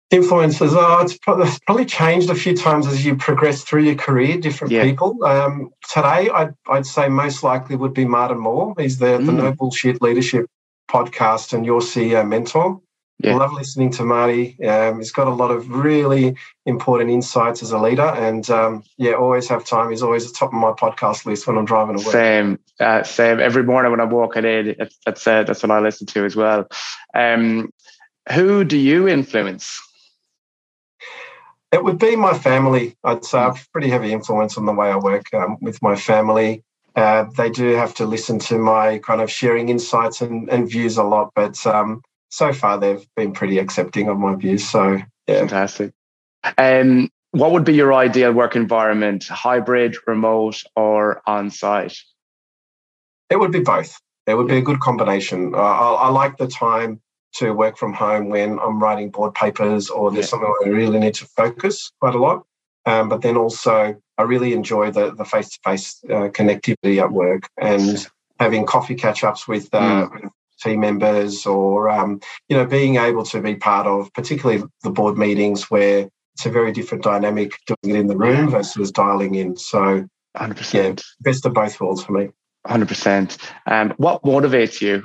Influences. 0.09 0.73
Oh, 0.75 0.99
it's 1.01 1.17
probably 1.17 1.85
changed 1.85 2.29
a 2.29 2.35
few 2.35 2.55
times 2.55 2.85
as 2.85 3.05
you 3.05 3.15
progress 3.15 3.63
through 3.63 3.83
your 3.83 3.95
career. 3.95 4.37
Different 4.37 4.71
yeah. 4.71 4.83
people. 4.83 5.23
Um, 5.23 5.69
today, 5.89 6.29
I'd 6.29 6.53
I'd 6.69 6.85
say 6.85 7.07
most 7.09 7.43
likely 7.43 7.75
would 7.75 7.93
be 7.93 8.05
Martin 8.05 8.39
Moore. 8.39 8.73
He's 8.77 8.99
the 8.99 9.17
mm. 9.17 9.25
the 9.25 9.31
No 9.31 9.53
Bullshit 9.53 10.01
Leadership 10.01 10.47
podcast 10.89 11.53
and 11.53 11.65
your 11.65 11.79
CEO 11.79 12.27
mentor. 12.27 12.81
Yeah. 13.23 13.35
Love 13.35 13.53
listening 13.53 13.91
to 13.91 14.03
Marty. 14.03 14.57
Um, 14.63 14.97
he's 14.97 15.11
got 15.11 15.27
a 15.27 15.33
lot 15.33 15.51
of 15.51 15.69
really 15.69 16.35
important 16.65 17.11
insights 17.11 17.61
as 17.61 17.71
a 17.71 17.77
leader, 17.77 18.01
and 18.01 18.49
um, 18.49 18.83
yeah, 18.97 19.11
always 19.11 19.47
have 19.49 19.63
time. 19.63 19.91
He's 19.91 20.01
always 20.01 20.25
at 20.25 20.31
the 20.31 20.37
top 20.37 20.49
of 20.49 20.59
my 20.59 20.71
podcast 20.71 21.25
list 21.25 21.45
when 21.45 21.57
I'm 21.57 21.65
driving 21.65 21.97
to 21.97 22.03
work. 22.03 22.13
Same, 22.13 22.59
uh, 22.79 23.03
same. 23.03 23.39
Every 23.39 23.63
morning 23.63 23.91
when 23.91 23.99
I'm 23.99 24.09
walking 24.09 24.45
in, 24.45 24.75
that's 25.05 25.27
uh, 25.27 25.43
that's 25.43 25.61
what 25.61 25.71
I 25.71 25.79
listen 25.79 26.07
to 26.07 26.25
as 26.25 26.35
well. 26.35 26.67
Um, 27.13 27.71
who 28.31 28.63
do 28.63 28.77
you 28.77 29.07
influence? 29.07 29.79
It 31.71 31.83
would 31.83 31.99
be 31.99 32.15
my 32.15 32.37
family. 32.37 32.97
I'd 33.03 33.23
say 33.23 33.37
I've 33.37 33.71
pretty 33.71 33.89
heavy 33.89 34.11
influence 34.11 34.57
on 34.57 34.65
the 34.65 34.73
way 34.73 34.89
I 34.91 34.97
work 34.97 35.31
um, 35.33 35.57
with 35.61 35.81
my 35.81 35.95
family. 35.95 36.63
Uh, 36.95 37.25
they 37.37 37.49
do 37.49 37.69
have 37.75 37.93
to 37.95 38.05
listen 38.05 38.39
to 38.39 38.57
my 38.57 38.97
kind 38.97 39.21
of 39.21 39.31
sharing 39.31 39.69
insights 39.69 40.21
and, 40.21 40.49
and 40.49 40.69
views 40.69 40.97
a 40.97 41.03
lot, 41.03 41.31
but 41.35 41.65
um, 41.65 42.01
so 42.31 42.53
far 42.53 42.79
they've 42.79 43.05
been 43.15 43.33
pretty 43.33 43.59
accepting 43.59 44.07
of 44.07 44.17
my 44.17 44.35
views. 44.35 44.67
So 44.67 44.97
yeah. 45.27 45.39
Fantastic. 45.39 45.93
Um, 46.57 47.09
what 47.31 47.51
would 47.51 47.63
be 47.63 47.73
your 47.73 47.93
ideal 47.93 48.33
work 48.33 48.55
environment? 48.55 49.25
Hybrid, 49.27 49.95
remote, 50.07 50.63
or 50.75 51.21
on 51.27 51.49
site? 51.49 51.97
It 53.29 53.39
would 53.39 53.51
be 53.51 53.59
both. 53.59 53.97
It 54.27 54.35
would 54.35 54.47
be 54.47 54.57
a 54.57 54.61
good 54.61 54.79
combination. 54.79 55.53
Uh, 55.53 55.57
I, 55.57 55.93
I, 55.93 56.09
like 56.09 56.37
the 56.37 56.47
time 56.47 57.01
to 57.35 57.51
work 57.51 57.77
from 57.77 57.93
home 57.93 58.29
when 58.29 58.59
I'm 58.59 58.81
writing 58.81 59.09
board 59.09 59.33
papers 59.33 59.89
or 59.89 60.11
there's 60.11 60.25
yeah. 60.25 60.29
something 60.29 60.53
I 60.65 60.69
really 60.69 60.99
need 60.99 61.15
to 61.15 61.25
focus 61.25 61.91
quite 61.99 62.15
a 62.15 62.19
lot. 62.19 62.45
Um, 62.85 63.09
but 63.09 63.21
then 63.21 63.37
also, 63.37 63.95
I 64.17 64.23
really 64.23 64.53
enjoy 64.53 64.91
the 64.91 65.13
the 65.13 65.25
face 65.25 65.49
to 65.49 65.59
face 65.63 66.01
connectivity 66.09 67.01
at 67.01 67.11
work 67.11 67.49
and 67.59 68.07
having 68.39 68.65
coffee 68.65 68.95
catch 68.95 69.23
ups 69.23 69.47
with 69.47 69.69
uh, 69.73 70.07
mm 70.07 70.29
team 70.61 70.79
members 70.79 71.45
or 71.45 71.89
um, 71.89 72.19
you 72.49 72.57
know 72.57 72.65
being 72.65 72.97
able 72.97 73.23
to 73.23 73.41
be 73.41 73.55
part 73.55 73.87
of 73.87 74.13
particularly 74.13 74.63
the 74.83 74.91
board 74.91 75.17
meetings 75.17 75.69
where 75.69 76.09
it's 76.33 76.45
a 76.45 76.49
very 76.49 76.71
different 76.71 77.03
dynamic 77.03 77.51
doing 77.67 77.95
it 77.95 77.99
in 77.99 78.07
the 78.07 78.17
room 78.17 78.49
versus 78.49 78.91
dialing 78.91 79.35
in. 79.35 79.57
So 79.57 80.07
100% 80.37 80.73
yeah 80.73 80.95
best 81.21 81.45
of 81.45 81.53
both 81.53 81.79
worlds 81.79 82.03
for 82.03 82.13
me. 82.13 82.29
100% 82.67 83.37
um, 83.65 83.93
what 83.97 84.23
motivates 84.23 84.81
you? 84.81 85.03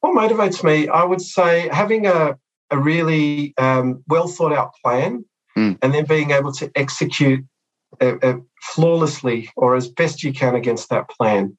What 0.00 0.14
motivates 0.14 0.62
me 0.62 0.88
i 0.88 1.02
would 1.02 1.20
say 1.20 1.68
having 1.72 2.06
a, 2.06 2.36
a 2.70 2.78
really 2.78 3.54
um, 3.58 4.04
well 4.06 4.28
thought 4.28 4.52
out 4.52 4.72
plan 4.82 5.24
mm. 5.56 5.78
and 5.82 5.94
then 5.94 6.04
being 6.04 6.30
able 6.30 6.52
to 6.52 6.70
execute 6.76 7.44
uh, 8.00 8.14
uh, 8.22 8.36
flawlessly 8.62 9.50
or 9.56 9.74
as 9.74 9.88
best 9.88 10.22
you 10.22 10.32
can 10.32 10.54
against 10.54 10.90
that 10.90 11.08
plan 11.08 11.56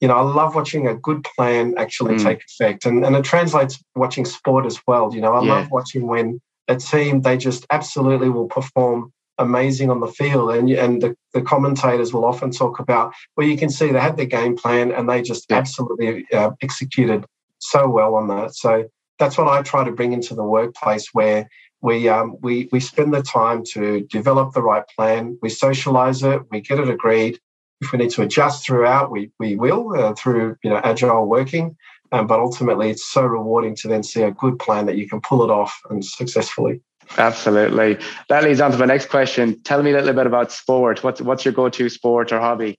you 0.00 0.08
know, 0.08 0.16
I 0.16 0.22
love 0.22 0.54
watching 0.54 0.86
a 0.86 0.94
good 0.94 1.24
plan 1.24 1.74
actually 1.76 2.14
mm. 2.14 2.22
take 2.22 2.42
effect. 2.44 2.86
And, 2.86 3.04
and 3.04 3.14
it 3.14 3.24
translates 3.24 3.82
watching 3.94 4.24
sport 4.24 4.66
as 4.66 4.80
well. 4.86 5.14
You 5.14 5.20
know, 5.20 5.34
I 5.34 5.44
yeah. 5.44 5.52
love 5.54 5.70
watching 5.70 6.06
when 6.06 6.40
a 6.68 6.76
team, 6.76 7.22
they 7.22 7.36
just 7.36 7.66
absolutely 7.70 8.30
will 8.30 8.48
perform 8.48 9.12
amazing 9.38 9.90
on 9.90 10.00
the 10.00 10.06
field. 10.06 10.52
And, 10.52 10.70
and 10.70 11.02
the, 11.02 11.14
the 11.34 11.42
commentators 11.42 12.12
will 12.12 12.24
often 12.24 12.50
talk 12.50 12.78
about, 12.78 13.12
well, 13.36 13.46
you 13.46 13.56
can 13.56 13.68
see 13.70 13.90
they 13.90 14.00
had 14.00 14.16
their 14.16 14.26
game 14.26 14.56
plan 14.56 14.90
and 14.92 15.08
they 15.08 15.20
just 15.22 15.46
yeah. 15.50 15.58
absolutely 15.58 16.26
uh, 16.32 16.52
executed 16.62 17.26
so 17.58 17.88
well 17.88 18.14
on 18.14 18.28
that. 18.28 18.54
So 18.54 18.88
that's 19.18 19.36
what 19.36 19.48
I 19.48 19.62
try 19.62 19.84
to 19.84 19.92
bring 19.92 20.12
into 20.12 20.34
the 20.34 20.44
workplace 20.44 21.08
where 21.12 21.48
we 21.82 22.08
um, 22.08 22.36
we 22.40 22.68
we 22.72 22.80
spend 22.80 23.14
the 23.14 23.22
time 23.22 23.64
to 23.72 24.02
develop 24.10 24.52
the 24.52 24.62
right 24.62 24.84
plan, 24.96 25.38
we 25.40 25.48
socialize 25.48 26.22
it, 26.22 26.42
we 26.50 26.60
get 26.60 26.78
it 26.78 26.90
agreed, 26.90 27.38
if 27.80 27.92
we 27.92 27.98
need 27.98 28.10
to 28.10 28.22
adjust 28.22 28.66
throughout, 28.66 29.10
we, 29.10 29.30
we 29.38 29.56
will 29.56 29.98
uh, 29.98 30.14
through 30.14 30.56
you 30.62 30.70
know 30.70 30.80
agile 30.84 31.26
working. 31.26 31.76
Um, 32.12 32.26
but 32.26 32.40
ultimately, 32.40 32.90
it's 32.90 33.06
so 33.08 33.22
rewarding 33.22 33.76
to 33.76 33.88
then 33.88 34.02
see 34.02 34.22
a 34.22 34.32
good 34.32 34.58
plan 34.58 34.86
that 34.86 34.96
you 34.96 35.08
can 35.08 35.20
pull 35.20 35.44
it 35.44 35.50
off 35.50 35.80
and 35.90 36.04
successfully. 36.04 36.80
Absolutely. 37.18 37.98
That 38.28 38.44
leads 38.44 38.60
on 38.60 38.72
to 38.72 38.78
my 38.78 38.86
next 38.86 39.08
question. 39.08 39.60
Tell 39.62 39.82
me 39.82 39.90
a 39.90 39.94
little 39.94 40.12
bit 40.12 40.26
about 40.26 40.52
sport. 40.52 41.02
What's 41.02 41.20
what's 41.20 41.44
your 41.44 41.54
go-to 41.54 41.88
sport 41.88 42.32
or 42.32 42.40
hobby? 42.40 42.78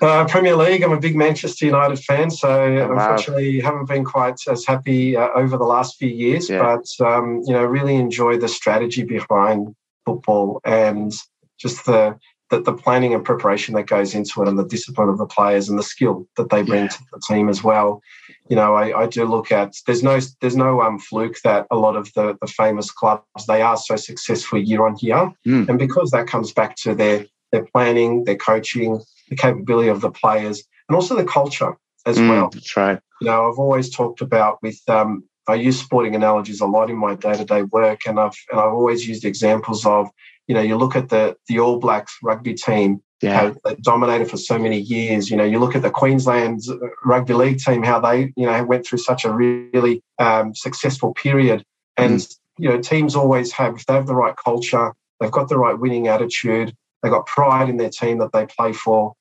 Uh, 0.00 0.24
Premier 0.26 0.54
League. 0.54 0.82
I'm 0.82 0.92
a 0.92 1.00
big 1.00 1.16
Manchester 1.16 1.66
United 1.66 1.98
fan, 1.98 2.30
so 2.30 2.48
oh, 2.48 2.88
wow. 2.88 2.92
unfortunately 2.92 3.58
haven't 3.60 3.86
been 3.86 4.04
quite 4.04 4.36
as 4.48 4.64
happy 4.64 5.16
uh, 5.16 5.28
over 5.34 5.56
the 5.56 5.64
last 5.64 5.96
few 5.96 6.08
years. 6.08 6.48
Yeah. 6.48 6.60
But 6.60 7.04
um, 7.04 7.42
you 7.46 7.52
know, 7.52 7.64
really 7.64 7.96
enjoy 7.96 8.38
the 8.38 8.48
strategy 8.48 9.02
behind 9.02 9.74
football 10.06 10.60
and 10.64 11.12
just 11.58 11.84
the 11.86 12.16
that 12.50 12.64
the 12.64 12.72
planning 12.72 13.14
and 13.14 13.24
preparation 13.24 13.74
that 13.74 13.86
goes 13.86 14.14
into 14.14 14.42
it 14.42 14.48
and 14.48 14.58
the 14.58 14.64
discipline 14.64 15.08
of 15.08 15.18
the 15.18 15.26
players 15.26 15.68
and 15.68 15.78
the 15.78 15.82
skill 15.82 16.26
that 16.36 16.48
they 16.50 16.62
bring 16.62 16.84
yeah. 16.84 16.88
to 16.88 16.98
the 17.12 17.20
team 17.28 17.48
as 17.48 17.62
well. 17.62 18.00
You 18.48 18.56
know, 18.56 18.74
I, 18.74 19.02
I, 19.02 19.06
do 19.06 19.24
look 19.24 19.52
at 19.52 19.74
there's 19.86 20.02
no 20.02 20.18
there's 20.40 20.56
no 20.56 20.80
um 20.80 20.98
fluke 20.98 21.36
that 21.44 21.66
a 21.70 21.76
lot 21.76 21.96
of 21.96 22.12
the 22.14 22.36
the 22.40 22.46
famous 22.46 22.90
clubs 22.90 23.22
they 23.46 23.60
are 23.60 23.76
so 23.76 23.96
successful 23.96 24.58
year 24.58 24.86
on 24.86 24.96
year, 25.00 25.30
mm. 25.46 25.68
and 25.68 25.78
because 25.78 26.10
that 26.12 26.26
comes 26.26 26.52
back 26.52 26.76
to 26.76 26.94
their 26.94 27.26
their 27.52 27.64
planning, 27.66 28.24
their 28.24 28.36
coaching, 28.36 29.00
the 29.28 29.36
capability 29.36 29.88
of 29.88 30.00
the 30.00 30.10
players, 30.10 30.62
and 30.88 30.96
also 30.96 31.14
the 31.14 31.24
culture 31.24 31.76
as 32.06 32.18
mm, 32.18 32.28
well. 32.28 32.50
That's 32.50 32.76
right. 32.76 32.98
You 33.20 33.26
know, 33.26 33.50
I've 33.50 33.58
always 33.58 33.94
talked 33.94 34.20
about 34.20 34.62
with 34.62 34.80
um, 34.88 35.24
I 35.48 35.54
use 35.54 35.80
sporting 35.80 36.14
analogies 36.14 36.60
a 36.60 36.66
lot 36.66 36.90
in 36.90 36.96
my 36.96 37.14
day 37.14 37.36
to 37.36 37.44
day 37.44 37.62
work, 37.64 38.06
and 38.06 38.18
I've 38.18 38.36
and 38.50 38.60
I've 38.60 38.72
always 38.72 39.06
used 39.06 39.24
examples 39.24 39.84
of 39.84 40.08
you 40.48 40.54
know, 40.54 40.62
you 40.62 40.76
look 40.76 40.96
at 40.96 41.10
the 41.10 41.36
the 41.46 41.60
All 41.60 41.78
Blacks 41.78 42.18
rugby 42.22 42.54
team, 42.54 43.02
yeah. 43.20 43.34
how 43.34 43.56
they 43.64 43.74
dominated 43.76 44.30
for 44.30 44.38
so 44.38 44.58
many 44.58 44.80
years. 44.80 45.30
You 45.30 45.36
know, 45.36 45.44
you 45.44 45.58
look 45.58 45.76
at 45.76 45.82
the 45.82 45.90
Queensland 45.90 46.62
rugby 47.04 47.34
league 47.34 47.58
team, 47.58 47.82
how 47.82 48.00
they, 48.00 48.32
you 48.36 48.46
know, 48.46 48.64
went 48.64 48.86
through 48.86 48.98
such 48.98 49.24
a 49.24 49.32
really 49.32 50.02
um, 50.18 50.54
successful 50.54 51.14
period. 51.14 51.64
And, 51.96 52.18
mm. 52.18 52.36
you 52.58 52.68
know, 52.68 52.80
teams 52.80 53.14
always 53.14 53.52
have, 53.52 53.76
if 53.76 53.86
they 53.86 53.94
have 53.94 54.06
the 54.06 54.14
right 54.14 54.34
culture, 54.42 54.92
they've 55.20 55.30
got 55.30 55.48
the 55.48 55.58
right 55.58 55.78
winning 55.78 56.08
attitude, 56.08 56.74
they've 57.02 57.12
got 57.12 57.26
pride 57.26 57.68
in 57.68 57.76
their 57.76 57.90
team 57.90 58.18
that 58.18 58.32
they 58.32 58.46
play 58.46 58.72
for, 58.72 59.14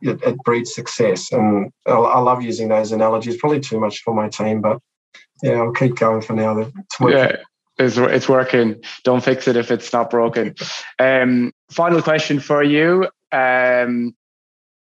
it, 0.00 0.22
it 0.22 0.36
breeds 0.44 0.74
success. 0.74 1.30
And 1.32 1.72
I, 1.86 1.92
I, 1.92 2.18
love 2.20 2.42
using 2.42 2.68
those 2.68 2.92
analogies, 2.92 3.36
probably 3.36 3.60
too 3.60 3.80
much 3.80 4.02
for 4.02 4.14
my 4.14 4.28
team, 4.28 4.60
but 4.60 4.78
yeah, 5.42 5.54
I'll 5.54 5.72
keep 5.72 5.96
going 5.96 6.22
for 6.22 6.34
now. 6.34 6.70
Yeah 7.00 7.36
it's, 7.80 7.96
it's 7.96 8.28
working. 8.28 8.82
Don't 9.04 9.24
fix 9.24 9.48
it 9.48 9.56
if 9.56 9.70
it's 9.70 9.92
not 9.92 10.10
broken. 10.10 10.54
Um, 10.98 11.52
final 11.70 12.02
question 12.02 12.38
for 12.38 12.62
you. 12.62 13.08
Um, 13.32 14.14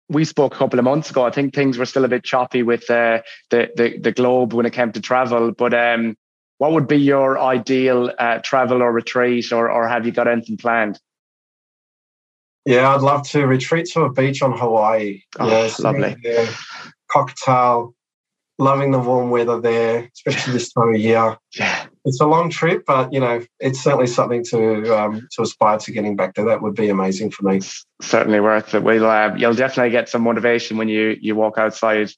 we 0.09 0.25
spoke 0.25 0.55
a 0.55 0.59
couple 0.59 0.79
of 0.79 0.85
months 0.85 1.11
ago. 1.11 1.25
I 1.25 1.31
think 1.31 1.55
things 1.55 1.77
were 1.77 1.87
still 1.87 2.05
a 2.05 2.09
bit 2.09 2.25
choppy 2.25 2.63
with 2.63 2.89
uh, 2.91 3.23
the, 3.51 3.71
the 3.75 3.99
the 3.99 4.13
globe 4.13 4.53
when 4.53 4.67
it 4.67 4.73
came 4.73 4.93
to 4.93 5.01
travel. 5.01 5.53
But 5.53 5.75
um, 5.75 6.17
what 6.59 6.73
would 6.73 6.87
be 6.87 6.97
your 6.99 7.39
ideal 7.39 8.13
uh, 8.19 8.39
travel 8.39 8.83
or 8.83 8.93
retreat, 8.93 9.51
or 9.51 9.71
or 9.71 9.89
have 9.89 10.07
you 10.07 10.13
got 10.13 10.29
anything 10.29 10.57
planned? 10.57 11.01
Yeah, 12.67 12.95
I'd 12.95 13.03
love 13.03 13.29
to 13.31 13.47
retreat 13.47 13.87
to 13.93 14.03
a 14.03 14.13
beach 14.13 14.41
on 14.41 14.57
Hawaii. 14.57 15.23
Oh, 15.39 15.49
yeah, 15.49 15.71
lovely. 15.81 16.17
cocktail, 17.11 17.95
loving 18.59 18.91
the 18.91 18.99
warm 18.99 19.31
weather 19.31 19.61
there, 19.61 20.11
especially 20.15 20.55
this 20.55 20.73
time 20.73 20.95
of 20.95 21.01
year. 21.01 21.37
Yeah 21.59 21.84
it's 22.05 22.21
a 22.21 22.27
long 22.27 22.51
trip, 22.51 22.85
but 22.87 23.13
you 23.13 23.21
know, 23.21 23.43
it's 23.61 23.83
certainly 23.83 24.07
something 24.07 24.45
to 24.45 24.95
um, 24.97 25.27
to 25.33 25.43
aspire 25.43 25.79
to 25.79 25.93
getting 25.93 26.17
back 26.17 26.35
to. 26.35 26.45
That 26.45 26.61
would 26.61 26.75
be 26.75 26.91
amazing 26.91 27.31
for 27.31 27.45
me. 27.45 27.61
Certainly 28.03 28.41
worth 28.41 28.75
it. 28.75 28.83
We'll 28.83 29.07
uh, 29.07 29.35
you'll 29.37 29.55
definitely 29.55 29.91
get 29.91 30.09
some 30.09 30.23
motivation 30.23 30.77
when 30.77 30.89
you 30.89 31.17
you 31.21 31.35
walk 31.35 31.57
outside 31.57 32.11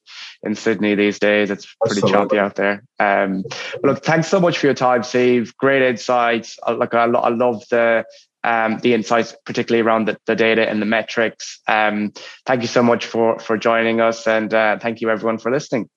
in 0.43 0.55
Sydney 0.55 0.95
these 0.95 1.19
days. 1.19 1.49
It's 1.49 1.65
pretty 1.85 2.01
Absolutely. 2.01 2.11
choppy 2.11 2.39
out 2.39 2.55
there. 2.55 2.83
Um, 2.99 3.45
look, 3.81 4.03
thanks 4.03 4.27
so 4.27 4.41
much 4.41 4.57
for 4.57 4.67
your 4.67 4.73
time, 4.73 5.03
Steve. 5.03 5.55
Great 5.57 5.81
insights. 5.81 6.59
Like 6.67 6.93
I, 6.93 7.05
I 7.05 7.29
love 7.29 7.63
the 7.69 8.03
um, 8.43 8.79
the 8.79 8.93
insights, 8.93 9.35
particularly 9.45 9.87
around 9.87 10.09
the, 10.09 10.17
the 10.25 10.35
data 10.35 10.67
and 10.69 10.81
the 10.81 10.85
metrics. 10.85 11.61
Um, 11.67 12.11
thank 12.45 12.61
you 12.61 12.67
so 12.67 12.83
much 12.83 13.05
for 13.05 13.39
for 13.39 13.57
joining 13.57 14.01
us, 14.01 14.27
and 14.27 14.53
uh, 14.53 14.79
thank 14.79 14.99
you 14.99 15.09
everyone 15.09 15.37
for 15.37 15.49
listening. 15.49 15.89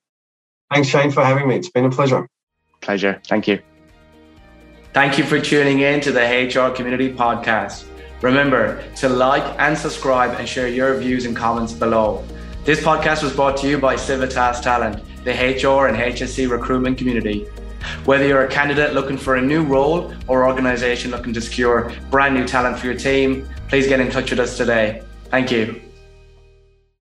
Thanks, 0.72 0.86
Shane, 0.86 1.10
for 1.10 1.24
having 1.24 1.48
me. 1.48 1.56
It's 1.56 1.70
been 1.70 1.86
a 1.86 1.90
pleasure. 1.90 2.28
Pleasure. 2.80 3.20
Thank 3.26 3.48
you. 3.48 3.60
Thank 4.92 5.18
you 5.18 5.24
for 5.24 5.40
tuning 5.40 5.80
in 5.80 6.00
to 6.00 6.10
the 6.10 6.20
HR 6.20 6.74
Community 6.74 7.12
Podcast. 7.12 7.84
Remember 8.22 8.82
to 8.96 9.08
like 9.08 9.44
and 9.60 9.78
subscribe 9.78 10.36
and 10.40 10.48
share 10.48 10.66
your 10.66 10.96
views 10.96 11.26
and 11.26 11.36
comments 11.36 11.72
below. 11.72 12.24
This 12.64 12.80
podcast 12.80 13.22
was 13.22 13.32
brought 13.32 13.56
to 13.58 13.68
you 13.68 13.78
by 13.78 13.94
Civitas 13.94 14.58
Talent, 14.58 15.00
the 15.22 15.30
HR 15.30 15.86
and 15.86 15.96
HSE 15.96 16.50
recruitment 16.50 16.98
community. 16.98 17.44
Whether 18.04 18.26
you're 18.26 18.44
a 18.46 18.50
candidate 18.50 18.92
looking 18.92 19.16
for 19.16 19.36
a 19.36 19.40
new 19.40 19.62
role 19.62 20.12
or 20.26 20.48
organization 20.48 21.12
looking 21.12 21.32
to 21.34 21.40
secure 21.40 21.92
brand 22.10 22.34
new 22.34 22.44
talent 22.44 22.76
for 22.76 22.86
your 22.86 22.96
team, 22.96 23.48
please 23.68 23.86
get 23.86 24.00
in 24.00 24.10
touch 24.10 24.30
with 24.30 24.40
us 24.40 24.56
today. 24.56 25.04
Thank 25.30 25.52
you. 25.52 25.89